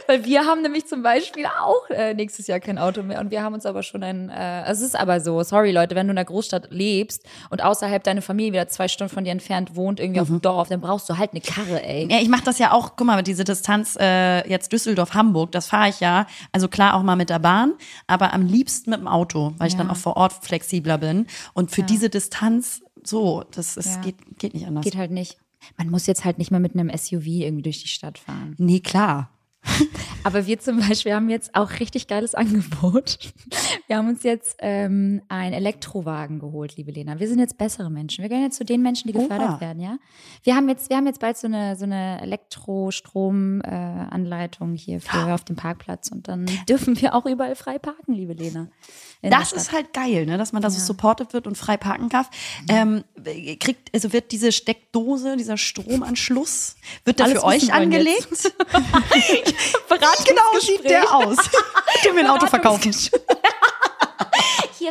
[0.08, 3.44] Weil wir haben nämlich zum Beispiel auch äh, nächstes Jahr kein Auto mehr und wir
[3.44, 6.16] haben uns aber schon ein, äh, es ist aber so, sorry Leute, wenn du in
[6.16, 10.22] der Großstadt lebst und außerhalb deine Familie wieder zwei Stunden von dir entfernt wohnt, irgendwie
[10.22, 12.08] auf dem Dorf, dann brauchst du halt eine Karre, ey.
[12.10, 15.90] Ja, ich mache das ja auch, guck mal, diese Distanz äh, jetzt Düsseldorf-Hamburg, das fahre
[15.90, 17.74] ich ja, also klar auch mal mit der Bahn,
[18.08, 19.80] aber am liebsten mit dem Auto, weil ich Ja.
[19.80, 21.28] dann auch vor Ort flexibler bin.
[21.54, 24.02] Und für diese Distanz, so, das ist, Ja.
[24.02, 24.84] geht, geht nicht anders.
[24.84, 25.38] Geht halt nicht.
[25.78, 28.56] Man muss jetzt halt nicht mehr mit einem SUV irgendwie durch die Stadt fahren.
[28.58, 29.30] Nee, klar.
[30.24, 33.34] Aber wir zum Beispiel haben jetzt auch richtig geiles Angebot.
[33.88, 37.20] Wir haben uns jetzt ähm, einen Elektrowagen geholt, liebe Lena.
[37.20, 38.22] Wir sind jetzt bessere Menschen.
[38.24, 39.62] Wir gehören jetzt zu den Menschen, die gefördert Oha.
[39.62, 39.98] werden, ja.
[40.44, 45.46] Wir haben jetzt, wir haben jetzt bald so eine so eine Elektrostrom-Anleitung hier für auf
[45.46, 48.68] dem Parkplatz und dann dürfen wir auch überall frei parken, liebe Lena.
[49.22, 50.38] Das ist halt geil, ne?
[50.38, 52.30] dass man da so supported wird und frei parken darf.
[52.70, 53.04] Ähm,
[53.60, 58.28] kriegt, also wird diese Steckdose, dieser Stromanschluss, wird da Alles für euch angelegt?
[59.90, 60.26] Beratungsgespräch.
[60.26, 61.38] genau sieht der aus.
[62.04, 62.94] Du mir ein Auto verkaufen.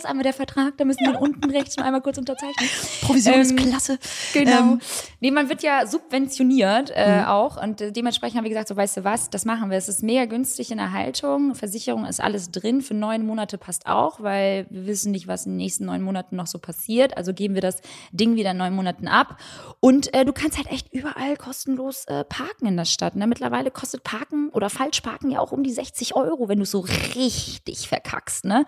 [0.06, 2.68] Ist einmal der Vertrag, da müssen wir unten rechts noch einmal kurz unterzeichnen.
[3.02, 3.98] Provision Ähm, ist klasse.
[4.32, 4.58] Genau.
[4.58, 4.80] Ähm,
[5.20, 8.98] nee, man wird ja subventioniert äh, auch und äh, dementsprechend haben wir gesagt, so weißt
[8.98, 9.76] du was, das machen wir.
[9.76, 13.86] Es ist mega günstig in der Haltung, Versicherung ist alles drin, für neun Monate passt
[13.86, 17.16] auch, weil wir wissen nicht, was in den nächsten neun Monaten noch so passiert.
[17.16, 17.80] Also geben wir das
[18.12, 19.40] Ding wieder in neun Monaten ab
[19.80, 23.16] und äh, du kannst halt echt überall kostenlos äh, parken in der Stadt.
[23.16, 23.26] Ne?
[23.26, 27.88] Mittlerweile kostet Parken oder Falschparken ja auch um die 60 Euro, wenn du so richtig
[27.88, 28.44] verkackst.
[28.44, 28.64] Ne?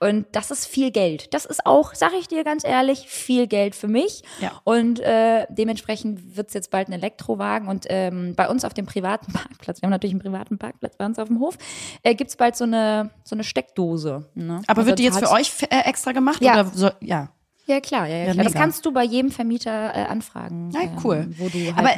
[0.00, 1.34] Und das ist viel Geld.
[1.34, 4.22] Das ist auch, sage ich dir ganz ehrlich, viel Geld für mich.
[4.40, 4.52] Ja.
[4.64, 7.68] Und äh, dementsprechend wird es jetzt bald ein Elektrowagen.
[7.68, 11.04] Und ähm, bei uns auf dem privaten Parkplatz, wir haben natürlich einen privaten Parkplatz bei
[11.04, 11.58] uns auf dem Hof,
[12.02, 14.24] äh, gibt es bald so eine, so eine Steckdose.
[14.34, 14.62] Ne?
[14.66, 16.42] Aber Also wird die jetzt für euch äh, extra gemacht?
[16.42, 16.54] Ja.
[16.54, 17.28] Oder so, ja.
[17.70, 18.44] Ja, klar, ja, ja, klar.
[18.44, 20.72] Das kannst du bei jedem Vermieter äh, anfragen.
[20.72, 21.28] Ja, ähm, cool.
[21.38, 21.90] Wo du halt Aber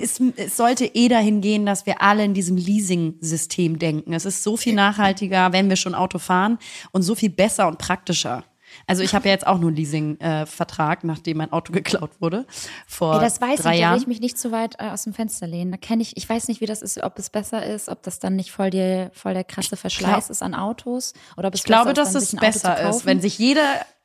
[0.00, 4.14] es, es sollte eh dahin gehen, dass wir alle in diesem Leasing-System denken.
[4.14, 6.58] Es ist so viel nachhaltiger, wenn wir schon Auto fahren
[6.92, 8.44] und so viel besser und praktischer.
[8.86, 12.46] Also ich habe ja jetzt auch nur einen Leasing-Vertrag, nachdem mein Auto geklaut wurde
[12.86, 13.98] vor Ey, das weiß ich, drei da will Jahren.
[13.98, 15.70] ich mich nicht zu weit äh, aus dem Fenster lehnen.
[15.70, 18.20] Da kenne ich, ich weiß nicht, wie das ist, ob es besser ist, ob das
[18.20, 21.64] dann nicht voll, die, voll der krasse Verschleiß ist an Autos oder ob es Ich
[21.64, 23.99] glaube, dass es besser ist, wenn sich jede äh,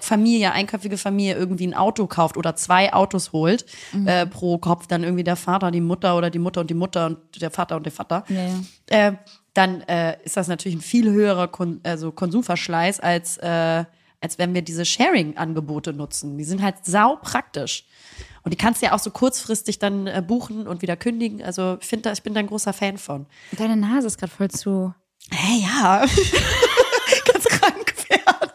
[0.00, 4.06] Familie, einköpfige Familie irgendwie ein Auto kauft oder zwei Autos holt, Mhm.
[4.06, 7.06] äh, pro Kopf, dann irgendwie der Vater, die Mutter oder die Mutter und die Mutter
[7.06, 9.08] und der Vater und der Vater, Ja, ja.
[9.08, 9.12] Äh,
[9.54, 13.84] dann äh, ist das natürlich ein viel höherer Kon also Konsumverschleiß, als, äh,
[14.20, 16.36] als wenn wir diese Sharing-Angebote nutzen.
[16.38, 17.86] Die sind halt sau praktisch.
[18.42, 21.42] Und die kannst du ja auch so kurzfristig dann äh, buchen und wieder kündigen.
[21.42, 23.26] Also ich finde, ich bin da ein großer Fan von.
[23.52, 24.94] Deine Nase ist gerade voll zu.
[25.30, 26.00] Hey, ja.
[27.32, 28.52] Ganz krank werden.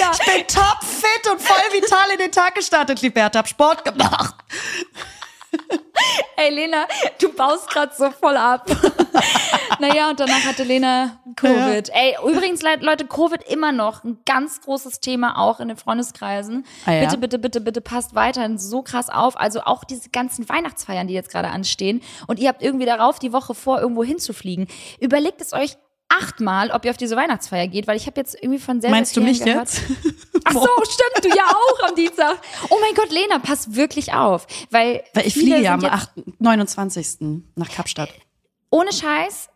[0.00, 0.12] Digga!
[0.12, 3.38] Ich bin topfit und voll vital in den Tag gestartet, Liberta.
[3.40, 4.34] Hab Sport gemacht.
[6.36, 6.86] Ey, Lena,
[7.20, 8.70] du baust gerade so voll ab.
[9.80, 11.90] naja, und danach hatte Lena Covid.
[11.92, 16.64] Ey, übrigens, Le- Leute, Covid immer noch ein ganz großes Thema auch in den Freundeskreisen.
[16.86, 17.00] Ah, ja?
[17.00, 19.38] Bitte, bitte, bitte, bitte passt weiterhin so krass auf.
[19.38, 23.32] Also auch diese ganzen Weihnachtsfeiern, die jetzt gerade anstehen und ihr habt irgendwie darauf die
[23.32, 24.68] Woche vor, irgendwo hinzufliegen.
[25.00, 25.76] Überlegt es euch
[26.10, 29.16] achtmal, ob ihr auf diese Weihnachtsfeier geht, weil ich habe jetzt irgendwie von sehr, Meinst
[29.16, 29.68] du sehr mich vielen gehört.
[29.72, 29.82] jetzt?
[30.44, 32.38] Ach so, stimmt, du ja auch am Dienstag.
[32.68, 36.08] Oh mein Gott, Lena, pass wirklich auf, weil Weil ich fliege ja am sind jetzt-
[36.18, 37.42] 8., 29.
[37.56, 38.10] nach Kapstadt.
[38.70, 39.48] ohne Scheiß,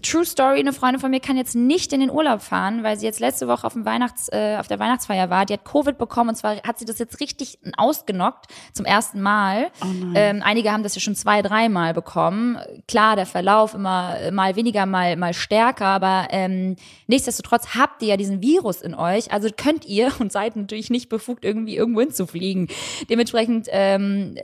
[0.00, 3.06] True Story, eine Freundin von mir kann jetzt nicht in den Urlaub fahren, weil sie
[3.06, 5.46] jetzt letzte Woche auf, dem Weihnachts, äh, auf der Weihnachtsfeier war.
[5.46, 9.70] Die hat Covid bekommen und zwar hat sie das jetzt richtig ausgenockt zum ersten Mal.
[10.14, 12.58] ähm, einige haben das ja schon zwei, dreimal bekommen.
[12.88, 16.76] Klar, der Verlauf immer mal weniger, mal, mal stärker, aber ähm,
[17.06, 19.32] nichtsdestotrotz habt ihr ja diesen Virus in euch.
[19.32, 22.68] Also könnt ihr und seid natürlich nicht befugt, irgendwie irgendwo hinzufliegen.
[23.08, 24.36] Dementsprechend ähm,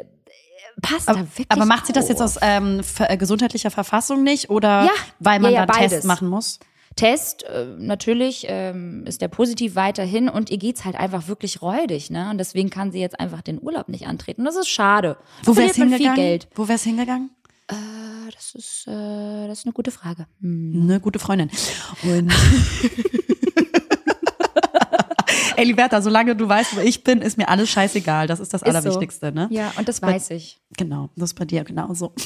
[0.82, 4.84] passt da wirklich Aber macht sie das jetzt aus ähm, äh, gesundheitlicher Verfassung nicht oder
[4.84, 4.90] Ja.
[5.20, 6.58] weil man Ja, ja, da einen Test machen muss?
[6.96, 12.08] Test, äh, natürlich ähm, ist der positiv weiterhin und ihr geht's halt einfach wirklich räudig,
[12.10, 12.30] ne?
[12.30, 14.44] Und deswegen kann sie jetzt einfach den Urlaub nicht antreten.
[14.46, 15.18] Das ist schade.
[15.44, 16.16] Wo wär's man viel hingegangen?
[16.16, 16.48] Geld.
[16.54, 17.30] Wo wär's hingegangen?
[17.68, 17.74] Äh,
[18.34, 20.26] das ist, äh, das ist eine gute Frage.
[20.40, 20.80] Hm.
[20.84, 21.50] Eine gute Freundin.
[22.02, 22.32] Und
[25.56, 28.26] Ey, Liberta, solange du weißt, wo ich bin, ist mir alles scheißegal.
[28.26, 28.76] Das ist das Ist so.
[28.76, 29.48] Allerwichtigste, ne?
[29.50, 30.60] Ja, und das Bei- weiß ich.
[30.76, 32.12] Genau, das ist bei dir genauso.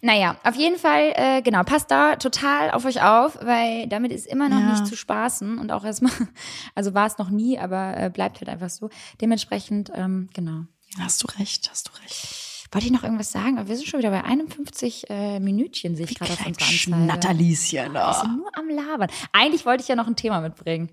[0.00, 4.26] Naja, auf jeden Fall, äh, genau, passt da total auf euch auf, weil damit ist
[4.28, 4.70] immer noch Ja.
[4.70, 6.12] nicht zu spaßen und auch erstmal,
[6.76, 8.90] also war es noch nie, aber äh, bleibt halt einfach so.
[9.20, 10.66] Dementsprechend, ähm, genau.
[11.00, 12.68] Hast du recht, hast du recht.
[12.70, 13.58] Wollte ich noch irgendwas sagen?
[13.58, 16.78] Aber wir sind schon wieder bei 51 äh, Minütchen, sehe ich gerade auf unserer Anzeige.
[16.78, 17.92] Schnatterlieschen.
[17.94, 18.20] Wir Oh.
[18.20, 19.10] sind nur am Labern.
[19.32, 20.90] Eigentlich wollte ich ja noch ein Thema mitbringen.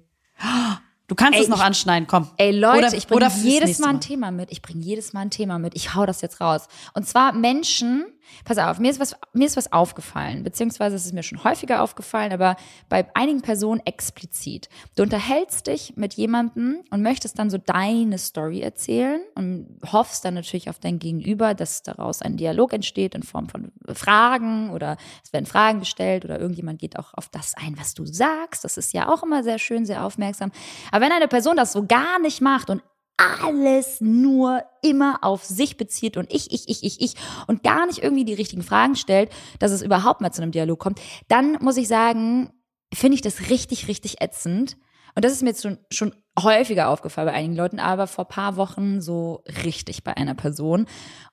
[1.07, 2.29] Du kannst Ey, es noch ich- anschneiden, komm.
[2.37, 4.01] Ey Leute, Oder- ich bringe jedes Mal ein.
[4.01, 4.51] Thema mit.
[4.51, 5.75] Ich bringe jedes Mal ein Thema mit.
[5.75, 6.67] Ich hau das jetzt raus.
[6.93, 8.05] Und zwar Menschen,
[8.43, 11.81] pass auf, mir ist was, mir ist was aufgefallen, beziehungsweise es ist mir schon häufiger
[11.81, 12.55] aufgefallen, aber
[12.89, 14.69] bei einigen Personen explizit.
[14.95, 20.33] Du unterhältst dich mit jemandem und möchtest dann so deine Story erzählen und hoffst dann
[20.33, 25.33] natürlich auf dein Gegenüber, dass daraus ein Dialog entsteht in Form von Fragen oder es
[25.33, 28.63] werden Fragen gestellt oder irgendjemand geht auch auf das ein, was du sagst.
[28.63, 30.51] Das ist ja auch immer sehr schön, sehr aufmerksam.
[30.91, 32.81] Aber wenn eine Person das so gar nicht macht und
[33.17, 37.15] alles nur immer auf sich bezieht und ich, ich, ich, ich, ich
[37.47, 40.79] und gar nicht irgendwie die richtigen Fragen stellt, dass es überhaupt mal zu einem Dialog
[40.79, 42.51] kommt, dann muss ich sagen,
[42.93, 44.77] finde ich das richtig, richtig ätzend.
[45.15, 48.57] Und das ist mir jetzt schon, schon häufiger aufgefallen bei einigen Leuten, aber vor paar
[48.57, 50.87] Wochen so richtig bei einer Person.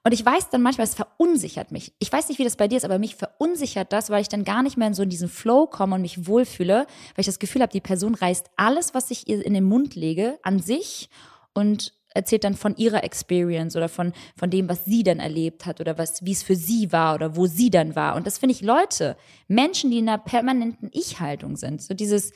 [0.04, 1.92] Und ich weiß dann manchmal, es verunsichert mich.
[1.98, 4.44] Ich weiß nicht, wie das bei dir ist, aber mich verunsichert das, weil ich dann
[4.44, 7.40] gar nicht mehr in so in diesen Flow komme und mich wohlfühle, weil ich das
[7.40, 11.10] Gefühl habe, die Person reißt alles, was ich ihr in den Mund lege, an sich
[11.54, 15.80] und erzählt dann von ihrer Experience oder von, von dem, was sie dann erlebt hat
[15.80, 18.16] oder was, wie es für sie war oder wo sie dann war.
[18.16, 19.16] Und das finde ich Leute,
[19.48, 21.82] Menschen, die in einer permanenten Ich-Haltung sind.
[21.82, 22.32] So dieses,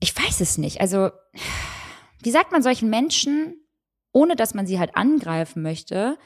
[0.00, 0.80] ich weiß es nicht.
[0.80, 1.10] Also,
[2.22, 3.54] wie sagt man solchen Menschen,
[4.12, 6.18] ohne dass man sie halt angreifen möchte,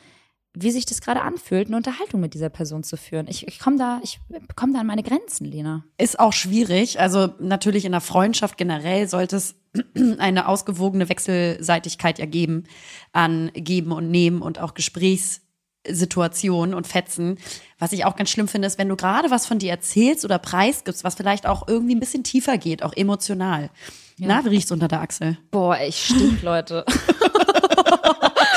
[0.53, 3.27] wie sich das gerade anfühlt, eine Unterhaltung mit dieser Person zu führen?
[3.29, 4.21] Ich, ich komme da, ich
[4.57, 5.85] komme da an meine Grenzen, Lena.
[5.97, 6.99] Ist auch schwierig.
[6.99, 9.55] Also natürlich in der Freundschaft generell sollte es
[10.19, 12.65] eine ausgewogene Wechselseitigkeit ja geben
[13.13, 15.43] an Geben und Nehmen und auch Gesprächs
[15.89, 17.39] Situationen und Fetzen.
[17.79, 20.39] Was ich auch ganz schlimm finde, ist, wenn du gerade was von dir erzählst oder
[20.39, 23.71] preisgibst, was vielleicht auch irgendwie ein bisschen tiefer geht, auch emotional.
[24.19, 25.39] Na, wie riecht's unter der Achsel?
[25.51, 26.85] Boah, ich stink, Leute.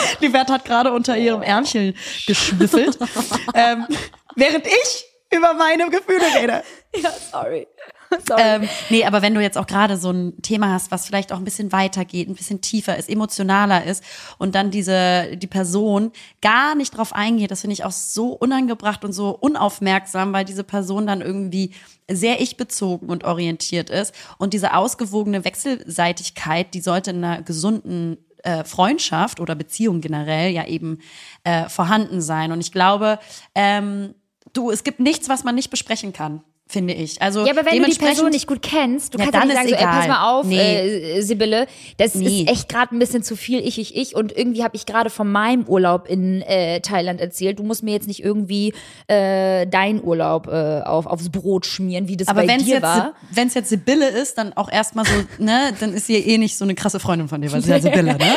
[0.22, 1.95] Die Wert hat gerade unter ihrem Ärmchen
[2.28, 2.97] geschnüffelt,
[3.54, 3.88] ähm,
[4.36, 6.64] während ich über meine Gefühle rede.
[6.95, 7.68] ja, sorry.
[8.28, 8.41] sorry.
[8.41, 11.38] Ähm, nee, aber wenn du jetzt auch gerade so ein Thema hast, was vielleicht auch
[11.38, 14.04] ein bisschen weiter geht, ein bisschen tiefer ist, emotionaler ist
[14.38, 19.04] und dann diese, die Person gar nicht drauf eingeht, das finde ich auch so unangebracht
[19.04, 21.74] und so unaufmerksam, weil diese Person dann irgendwie
[22.10, 28.64] sehr ich-bezogen und orientiert ist und diese ausgewogene Wechselseitigkeit, die sollte in einer gesunden äh,
[28.64, 31.00] Freundschaft oder Beziehung generell ja eben
[31.44, 32.52] äh, vorhanden sein.
[32.52, 33.20] Und ich glaube,
[33.56, 34.14] ähm,
[34.54, 37.22] du, es gibt nichts, was man nicht besprechen kann finde ich.
[37.22, 39.49] Also Ja, aber wenn du die Person nicht gut kennst, du Ja, kannst ja dann
[39.49, 41.18] nicht sagen, so, ey, pass mal auf, Nee.
[41.18, 42.41] äh, Sibylle, das Nee.
[42.43, 45.09] ist echt gerade ein bisschen zu viel ich, ich, ich und irgendwie habe ich gerade
[45.11, 47.59] von meinem Urlaub in äh, Thailand erzählt.
[47.59, 48.74] Du musst mir jetzt nicht irgendwie
[49.07, 52.76] äh, deinen Urlaub äh, auf, aufs Brot schmieren, wie das Aber bei wenn es dir
[52.76, 53.14] jetzt, war.
[53.32, 56.57] wenn es jetzt Sibylle ist, dann auch erstmal so, ne, dann ist sie eh nicht
[56.57, 58.36] so eine krasse Freundin von dir, weil sie ja Sibylle, ne?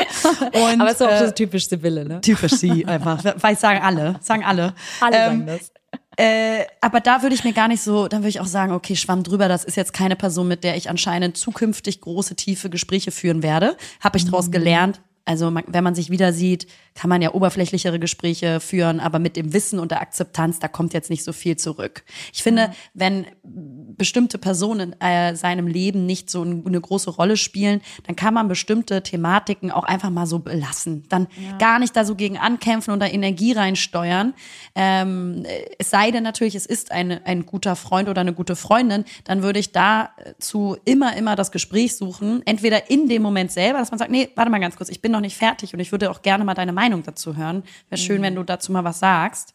[0.52, 2.20] Und, Aber es ist auch äh, so typisch Sibylle, ne?
[2.20, 3.22] typisch sie einfach.
[3.40, 4.74] Weiß sagen alle, sagen alle.
[5.00, 5.70] Alle Ähm, sagen das.
[6.16, 8.96] Äh, aber da würde ich mir gar nicht so, dann würde ich auch sagen, okay,
[8.96, 13.10] schwamm drüber, das ist jetzt keine Person, mit der ich anscheinend zukünftig große, tiefe Gespräche
[13.10, 13.76] führen werde.
[14.00, 14.30] Habe ich Mhm.
[14.30, 15.00] daraus gelernt.
[15.26, 19.36] Also man, wenn man sich wieder sieht, kann man ja oberflächlichere Gespräche führen, aber mit
[19.36, 22.04] dem Wissen und der Akzeptanz, da kommt jetzt nicht so viel zurück.
[22.32, 27.36] Ich finde, wenn bestimmte Personen in äh, seinem Leben nicht so ein- eine große Rolle
[27.36, 31.04] spielen, dann kann man bestimmte Thematiken auch einfach mal so belassen.
[31.08, 31.26] Dann
[31.58, 34.32] gar nicht da so gegen ankämpfen und da Energie reinsteuern.
[34.74, 35.44] Ähm,
[35.78, 39.42] es sei denn natürlich, es ist eine, ein guter Freund oder eine gute Freundin, dann
[39.42, 42.42] würde ich dazu immer, immer das Gespräch suchen.
[42.46, 45.12] Entweder in dem Moment selber, dass man sagt, nee, warte mal ganz kurz, ich bin
[45.16, 47.64] noch nicht fertig und ich würde auch gerne mal deine Meinung dazu hören.
[47.88, 49.54] Wäre schön, wenn du dazu mal was sagst.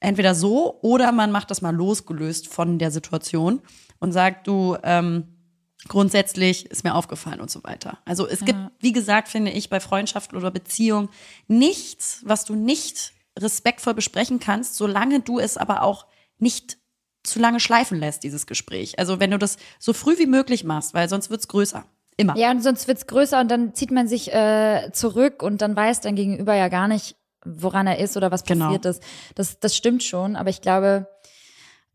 [0.00, 3.60] Entweder so oder man macht das mal losgelöst von der Situation
[4.00, 5.28] und sagt, du, ähm,
[5.88, 7.98] grundsätzlich ist mir aufgefallen und so weiter.
[8.04, 11.08] Also es gibt, wie gesagt, finde ich, bei Freundschaften oder Beziehungen
[11.48, 16.06] nichts, was du nicht respektvoll besprechen kannst, solange du es aber auch
[16.38, 16.78] nicht
[17.22, 18.98] zu lange schleifen lässt, dieses Gespräch.
[18.98, 21.86] Also wenn du das so früh wie möglich machst, weil sonst wird's größer.
[22.16, 22.36] Immer.
[22.36, 26.00] Ja, und sonst wird's größer und dann zieht man sich äh, zurück und dann weiß
[26.00, 28.66] dein Gegenüber ja gar nicht, woran er ist oder was Genau.
[28.66, 29.02] passiert ist.
[29.34, 31.08] Das, das stimmt schon, aber ich glaube,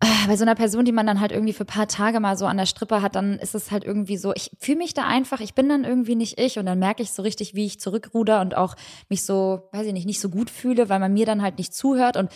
[0.01, 2.37] äh, bei so einer Person, die man dann halt irgendwie für ein paar Tage mal
[2.37, 5.03] so an der Strippe hat, dann ist es halt irgendwie so, ich fühle mich da
[5.05, 7.79] einfach, ich bin dann irgendwie nicht ich und dann merke ich so richtig, wie ich
[7.79, 8.75] zurückruder und auch
[9.09, 11.73] mich so, weiß ich nicht, nicht so gut fühle, weil man mir dann halt nicht
[11.73, 12.29] zuhört und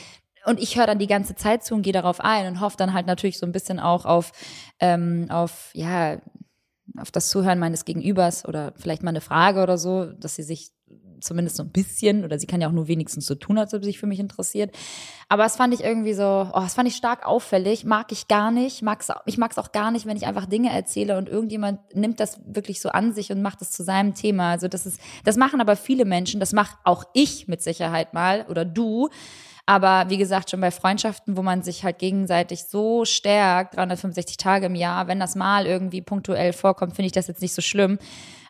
[0.46, 2.92] und ich höre dann die ganze Zeit zu und gehe darauf ein und hoffe dann
[2.94, 4.34] halt natürlich so ein bisschen auch auf,
[4.82, 6.18] ähm, auf, ja,
[6.98, 10.72] auf das Zuhören meines Gegenübers oder vielleicht mal eine Frage oder so, dass sie sich
[11.24, 13.82] zumindest so ein bisschen oder sie kann ja auch nur wenigstens so tun, als ob
[13.82, 14.76] sie sich für mich interessiert.
[15.30, 18.52] Aber das fand ich irgendwie so, oh, das fand ich stark auffällig, mag ich gar
[18.52, 21.80] nicht, mag's, ich mag es auch gar nicht, wenn ich einfach Dinge erzähle und irgendjemand
[21.96, 24.52] nimmt das wirklich so an sich und macht es zu seinem Thema.
[24.52, 28.46] Also das ist, das machen aber viele Menschen, das mache auch ich mit Sicherheit mal
[28.50, 29.10] oder du.
[29.66, 34.66] Aber wie gesagt, schon bei Freundschaften, wo man sich halt gegenseitig so stärkt, 365 Tage
[34.66, 37.98] im Jahr, wenn das mal irgendwie punktuell vorkommt, finde ich das jetzt nicht so schlimm.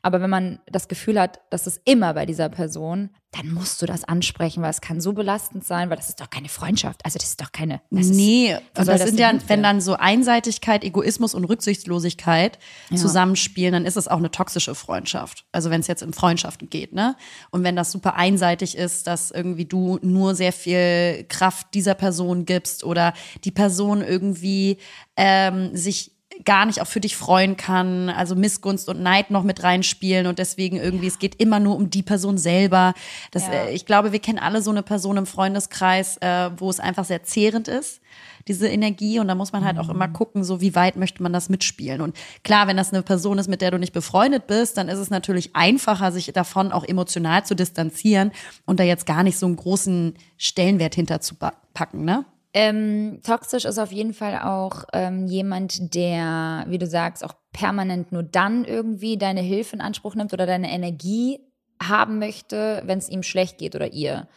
[0.04, 3.86] Aber wenn man das Gefühl hat, das ist immer bei dieser Person, dann musst du
[3.86, 7.04] das ansprechen, weil es kann so belastend sein, weil das ist doch keine Freundschaft.
[7.04, 7.82] Also das ist doch keine.
[7.90, 12.60] Das nee, ist, das, das sind ja, wenn dann so Einseitigkeit, Egoismus und Rücksichtslosigkeit
[12.94, 15.46] zusammenspielen, dann ist es auch eine toxische Freundschaft.
[15.52, 17.16] Also wenn es jetzt um Freundschaften geht, ne?
[17.50, 22.46] Und wenn das super einseitig ist, dass irgendwie du nur sehr viel Kraft dieser Person
[22.46, 23.14] gibst oder
[23.46, 24.78] die Person irgendwie
[25.16, 26.13] ähm, sich
[26.46, 30.40] gar nicht auch für dich freuen kann, also Missgunst und Neid noch mit reinspielen und
[30.40, 32.94] deswegen irgendwie, es geht immer nur um die Person selber.
[33.32, 33.54] Das, Ja.
[33.54, 37.06] äh, ich glaube, wir kennen alle so eine Person im Freundeskreis, äh, wo es einfach
[37.06, 38.02] sehr zehrend ist,
[38.48, 39.20] diese Energie.
[39.20, 42.02] Und da muss man halt auch immer gucken, so wie weit möchte man das mitspielen.
[42.02, 45.00] Und klar, wenn das eine Person ist, mit der du nicht befreundet bist, dann ist
[45.00, 48.32] es natürlich einfacher, sich davon auch emotional zu distanzieren
[48.66, 52.26] und da jetzt gar nicht so einen großen Stellenwert hinterzupacken, ne?
[52.54, 58.12] Ähm, toxisch ist auf jeden Fall auch ähm, jemand, der, wie du sagst, auch permanent
[58.12, 61.40] nur dann irgendwie deine Hilfe in Anspruch nimmt oder deine Energie
[61.82, 64.28] haben möchte, wenn es ihm schlecht geht oder ihr.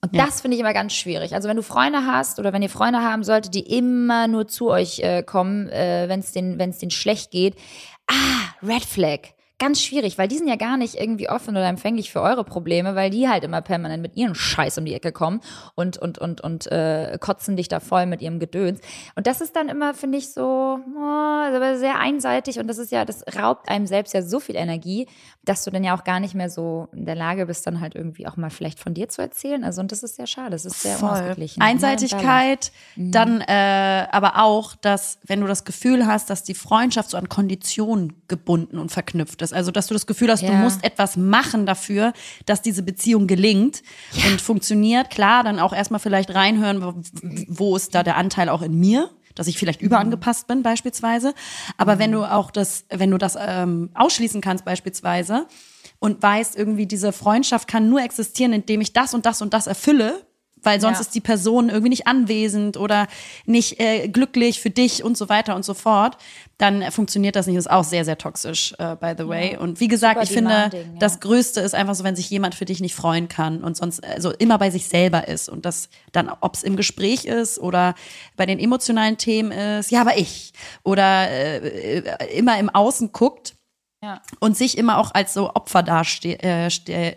[0.00, 0.26] Und Ja.
[0.26, 1.34] das finde ich immer ganz schwierig.
[1.34, 4.70] Also wenn du Freunde hast oder wenn ihr Freunde haben solltet, die immer nur zu
[4.70, 7.54] euch äh, kommen, äh, wenn es denen, wenn es denen schlecht geht,
[8.08, 9.20] ah, Red Flag.
[9.58, 12.94] Ganz schwierig, weil die sind ja gar nicht irgendwie offen oder empfänglich für eure Probleme,
[12.94, 15.40] weil die halt immer permanent mit ihren Scheiß um die Ecke kommen
[15.74, 18.80] und und und und äh, kotzen dich da voll mit ihrem Gedöns.
[19.16, 23.04] Und das ist dann immer, finde ich, so oh, sehr einseitig und das ist ja,
[23.04, 25.08] das raubt einem selbst ja so viel Energie,
[25.44, 27.94] dass du dann ja auch gar nicht mehr so in der Lage bist, dann halt
[27.94, 29.64] irgendwie auch mal vielleicht von dir zu erzählen.
[29.64, 30.50] Also und das ist sehr schade.
[30.50, 31.08] Das ist sehr Voll.
[31.10, 31.62] unausgeglichen.
[31.62, 33.10] Einseitigkeit, Mhm.
[33.12, 37.28] dann äh, aber auch, dass wenn du das Gefühl hast, dass die Freundschaft so an
[37.28, 40.58] Konditionen gebunden und verknüpft ist, also dass du das Gefühl hast, du Ja.
[40.58, 42.12] musst etwas machen dafür,
[42.46, 43.82] dass diese Beziehung gelingt
[44.30, 46.94] und funktioniert, klar, dann auch erstmal vielleicht reinhören, wo,
[47.48, 51.34] wo ist da der Anteil auch in mir, dass ich vielleicht überangepasst bin beispielsweise,
[51.76, 55.46] aber wenn du auch das, wenn du das ähm, ausschließen kannst beispielsweise
[56.00, 59.66] und weißt irgendwie diese Freundschaft kann nur existieren, indem ich das und das und das
[59.66, 60.24] erfülle,
[60.62, 61.00] weil sonst Ja.
[61.02, 63.06] ist die Person irgendwie nicht anwesend oder
[63.46, 66.16] nicht äh, glücklich für dich und so weiter und so fort,
[66.58, 67.56] dann funktioniert das nicht.
[67.56, 69.56] Das ist auch sehr, sehr toxisch, äh, by the way.
[69.56, 70.70] Und wie gesagt, Super ich finde, ja.
[70.98, 74.02] das Größte ist einfach so, wenn sich jemand für dich nicht freuen kann und sonst
[74.04, 77.94] also immer bei sich selber ist und das dann, ob es im Gespräch ist oder
[78.36, 80.52] bei den emotionalen Themen ist, ja, aber ich
[80.82, 83.54] oder äh, äh, immer im Außen guckt
[84.00, 84.22] Ja.
[84.38, 86.70] und sich immer auch als so Opfer darstellt, äh,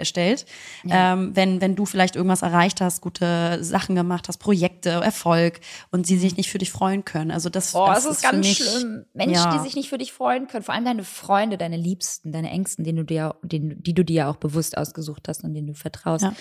[0.03, 0.45] stellt.
[0.89, 5.59] Ähm, wenn, wenn du vielleicht irgendwas erreicht hast, gute Sachen gemacht hast, Projekte, Erfolg
[5.91, 7.29] und sie sich nicht für dich freuen können.
[7.29, 9.05] Also das, Oh, das das ist für ganz mich, schlimm.
[9.13, 9.53] Menschen, ja.
[9.55, 12.83] die sich nicht für dich freuen können, vor allem deine Freunde, deine Liebsten, deine Ängsten,
[12.83, 15.73] denen du dir, den, die du dir ja auch bewusst ausgesucht hast und denen du
[15.75, 16.23] vertraust.
[16.23, 16.33] Ja.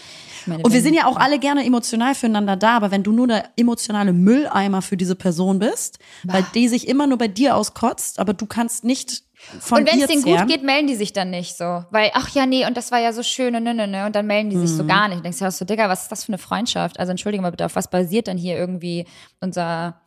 [0.47, 3.27] Meine, Und wir sind ja auch alle gerne emotional füreinander da, aber wenn du nur
[3.27, 8.19] der emotionale Mülleimer für diese Person bist, weil die sich immer nur bei dir auskotzt,
[8.19, 9.25] aber du kannst nicht
[9.71, 11.85] und wenn es denen gut geht, melden die sich dann nicht so.
[11.91, 14.07] Weil, ach ja, nee, und das war ja so schön und ne, ne, ne.
[14.07, 14.77] Und dann melden die sich Mhm.
[14.77, 15.19] so gar nicht.
[15.19, 16.99] Du denkst ja so, Digga, was ist das für eine Freundschaft?
[16.99, 19.07] Also entschuldige mal bitte, auf was basiert denn hier irgendwie
[19.41, 20.01] unser,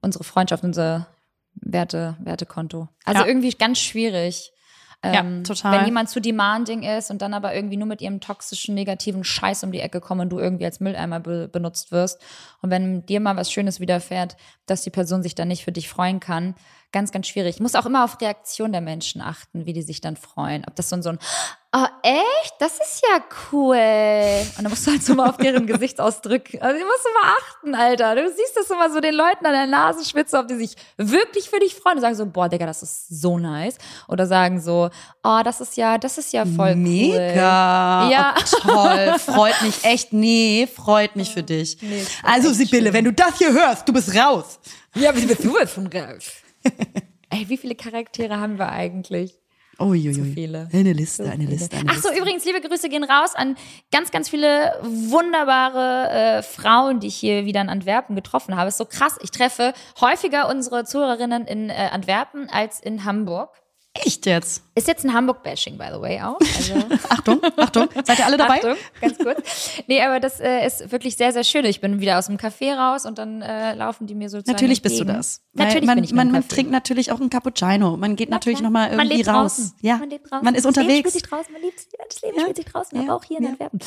[0.00, 1.08] unsere Freundschaft, unser
[1.54, 2.88] Werte, Wertekonto?
[3.04, 3.26] Also Ja.
[3.26, 4.52] irgendwie ganz schwierig.
[5.02, 5.78] Ja, Ähm, total.
[5.78, 9.64] Wenn jemand zu demanding ist und dann aber irgendwie nur mit ihrem toxischen, negativen Scheiß
[9.64, 12.20] um die Ecke kommt und du irgendwie als Mülleimer be benutzt wirst.
[12.60, 15.88] Und wenn dir mal was Schönes widerfährt, dass die Person sich dann nicht für dich
[15.88, 16.54] freuen kann,
[16.92, 17.56] ganz, ganz schwierig.
[17.56, 20.64] Ich muss auch immer auf Reaktion der Menschen achten, wie die sich dann freuen.
[20.66, 21.18] Ob das so ein, so ein
[21.74, 22.54] oh echt?
[22.58, 23.22] Das ist ja
[23.52, 23.76] cool.
[24.56, 27.34] Und dann musst du halt so mal auf deren Gesichtsausdruck, also die musst du mal
[27.38, 28.16] achten, Alter.
[28.16, 31.60] Du siehst das immer so den Leuten an der Nasenspitze, ob die sich wirklich für
[31.60, 33.76] dich freuen und sagen so, boah, Digga, das ist so nice.
[34.08, 34.90] Oder sagen so,
[35.22, 36.76] oh, das ist ja, das ist ja voll cool.
[36.76, 38.10] Mega.
[38.10, 38.34] Ja.
[38.36, 39.18] Oh, toll.
[39.18, 40.12] Freut mich echt.
[40.12, 41.78] Nee, freut mich für dich.
[41.80, 42.92] Nee, also, Sibylle, schön.
[42.94, 44.58] wenn du das hier hörst, du bist raus.
[44.94, 46.42] Ja, wie bist du jetzt von Ralf?
[47.30, 49.38] Ey, wie viele Charaktere haben wir eigentlich?
[49.78, 50.32] Uiuiui.
[50.34, 50.68] viele.
[50.72, 52.20] Eine Liste, eine Liste, eine Ach so, Liste.
[52.20, 53.56] übrigens, liebe Grüße gehen raus an
[53.90, 58.68] ganz, ganz viele wunderbare äh, Frauen, die ich hier wieder in Antwerpen getroffen habe.
[58.68, 59.16] Ist so krass.
[59.22, 63.50] Ich treffe häufiger unsere Zuhörerinnen in äh, Antwerpen als in Hamburg.
[63.92, 64.62] Echt jetzt?
[64.76, 66.38] Ist jetzt ein Hamburg-Bashing, by the way, auch.
[66.56, 66.74] Also,
[67.08, 67.88] Achtung, Achtung.
[68.04, 68.54] Seid ihr alle dabei?
[68.58, 69.70] Achtung, ganz kurz.
[69.88, 71.64] Nee, aber das äh, ist wirklich sehr, sehr schön.
[71.64, 74.80] Ich bin wieder aus dem Café raus und dann äh, laufen die mir sozusagen Natürlich
[74.82, 75.18] bist du entgegen.
[75.18, 75.42] das.
[75.54, 77.96] Natürlich man, bin ich man, man trinkt natürlich auch einen Cappuccino.
[77.96, 78.70] Man geht natürlich klar.
[78.70, 79.56] nochmal Man irgendwie lebt raus.
[79.56, 79.74] Draußen.
[79.80, 79.96] Ja.
[79.96, 80.44] Man lebt draußen.
[80.44, 80.98] Man ist Das Leben unterwegs.
[81.10, 81.52] spielt sich draußen.
[81.52, 81.78] Man liebt
[82.08, 82.42] das Leben Ja.
[82.42, 83.04] spielt sich draußen, Ja.
[83.08, 83.50] aber auch hier in Ja.
[83.50, 83.80] Antwerpen.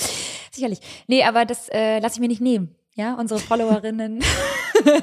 [0.52, 0.80] Sicherlich.
[1.08, 2.76] Nee, aber das äh, lasse ich mir nicht nehmen.
[2.96, 4.24] Ja, unsere Followerinnen,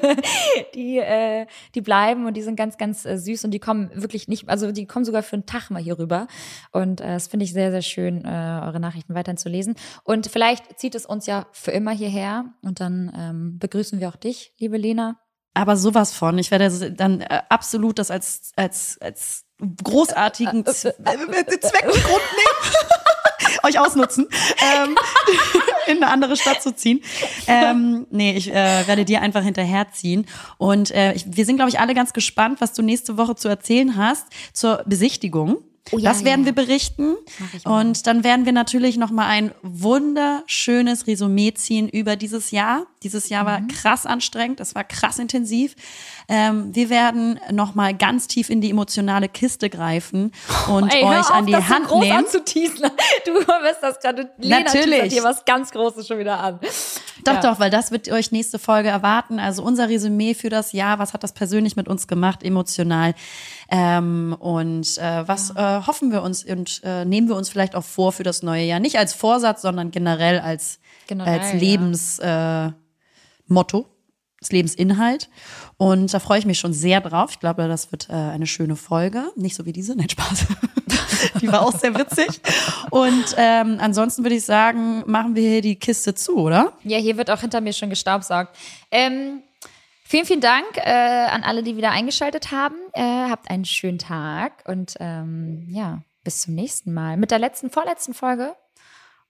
[0.75, 4.29] die, äh, die bleiben und die sind ganz, ganz äh, süß und die kommen wirklich
[4.29, 6.29] nicht, also die kommen sogar für einen Tag mal hier rüber.
[6.71, 9.75] Und äh, das finde ich sehr, sehr schön, äh, eure Nachrichten weiterhin zu lesen.
[10.05, 14.17] Und vielleicht zieht es uns ja für immer hierher und dann ähm, begrüßen wir auch
[14.17, 15.19] dich, liebe Lena.
[15.55, 16.39] Aber sowas von.
[16.39, 19.47] Ich werde dann äh, absolut das als, als, als
[19.83, 22.75] großartigen Z Zweckgrund nehmen.
[23.63, 24.29] Euch ausnutzen,
[24.85, 24.97] ähm,
[25.91, 27.01] in eine andere Stadt zu ziehen.
[27.47, 30.27] Ähm, nee, ich äh, werde dir einfach hinterherziehen.
[30.59, 33.49] Und äh, ich, wir sind, glaube ich, alle ganz gespannt, was du nächste Woche zu
[33.49, 35.59] erzählen hast zur Besichtigung.
[35.93, 36.47] Oh ja, das werden ja.
[36.47, 37.17] wir berichten.
[37.65, 42.87] Und dann werden wir natürlich noch mal ein wunderschönes Resümee ziehen über dieses Jahr.
[43.03, 43.47] Dieses Jahr Mhm.
[43.47, 45.75] war krass anstrengend, das war krass intensiv.
[46.29, 50.33] Ähm, wir werden noch mal ganz tief in die emotionale Kiste greifen
[50.69, 52.19] und Ey, hör euch auf, an die das so Hand groß nehmen.
[52.19, 52.91] anzuteasen.
[53.25, 54.31] Du wirst das gerade.
[54.39, 55.13] Lena Natürlich.
[55.13, 56.59] hier was ganz Großes schon wieder an.
[57.25, 57.41] Doch, Ja.
[57.41, 59.39] doch, weil das wird euch nächste Folge erwarten.
[59.39, 63.15] Also unser Resümee für das Jahr, was hat das persönlich mit uns gemacht, emotional.
[63.71, 67.85] Ähm, und äh, was äh, hoffen wir uns und äh, nehmen wir uns vielleicht auch
[67.85, 68.81] vor für das neue Jahr.
[68.81, 71.61] Nicht als Vorsatz, sondern generell als, Generell, als ja.
[73.51, 73.87] Motto,
[74.41, 75.29] als Lebensinhalt.
[75.77, 77.31] Und da freue ich mich schon sehr drauf.
[77.33, 79.31] Ich glaube, das wird äh, eine schöne Folge.
[79.37, 80.47] Nicht so wie diese, nein, Spaß.
[81.41, 82.41] die war auch sehr witzig.
[82.91, 86.73] Und ähm, ansonsten würde ich sagen, machen wir hier die Kiste zu, oder?
[86.85, 88.57] Ja, hier wird auch hinter mir schon gestaubsaugt.
[88.91, 89.43] Ähm,
[90.05, 92.77] vielen, vielen Dank äh, an alle, die wieder eingeschaltet haben.
[92.93, 97.17] Äh, habt einen schönen Tag und ähm, ja, bis zum nächsten Mal.
[97.17, 98.55] Mit der letzten, vorletzten Folge.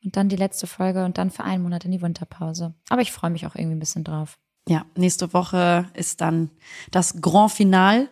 [0.02, 2.74] Und dann die letzte Folge und dann für einen Monat in die Winterpause.
[2.88, 4.38] Aber ich freue mich auch irgendwie ein bisschen drauf.
[4.68, 6.50] Ja, nächste Woche ist dann
[6.90, 8.08] das Grand Final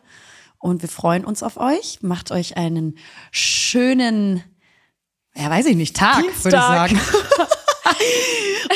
[0.58, 2.02] und wir freuen uns auf euch.
[2.02, 2.98] Macht euch einen
[3.30, 4.42] schönen,
[5.34, 7.00] ja, weiß ich nicht, Tag, würde ich sagen.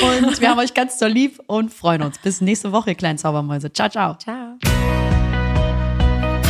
[0.23, 2.17] und wir haben euch ganz doll lieb und freuen uns.
[2.19, 3.71] Bis nächste Woche, ihr kleinen Zaubermäuse.
[3.73, 4.15] Ciao, ciao.
[4.15, 4.57] Ciao.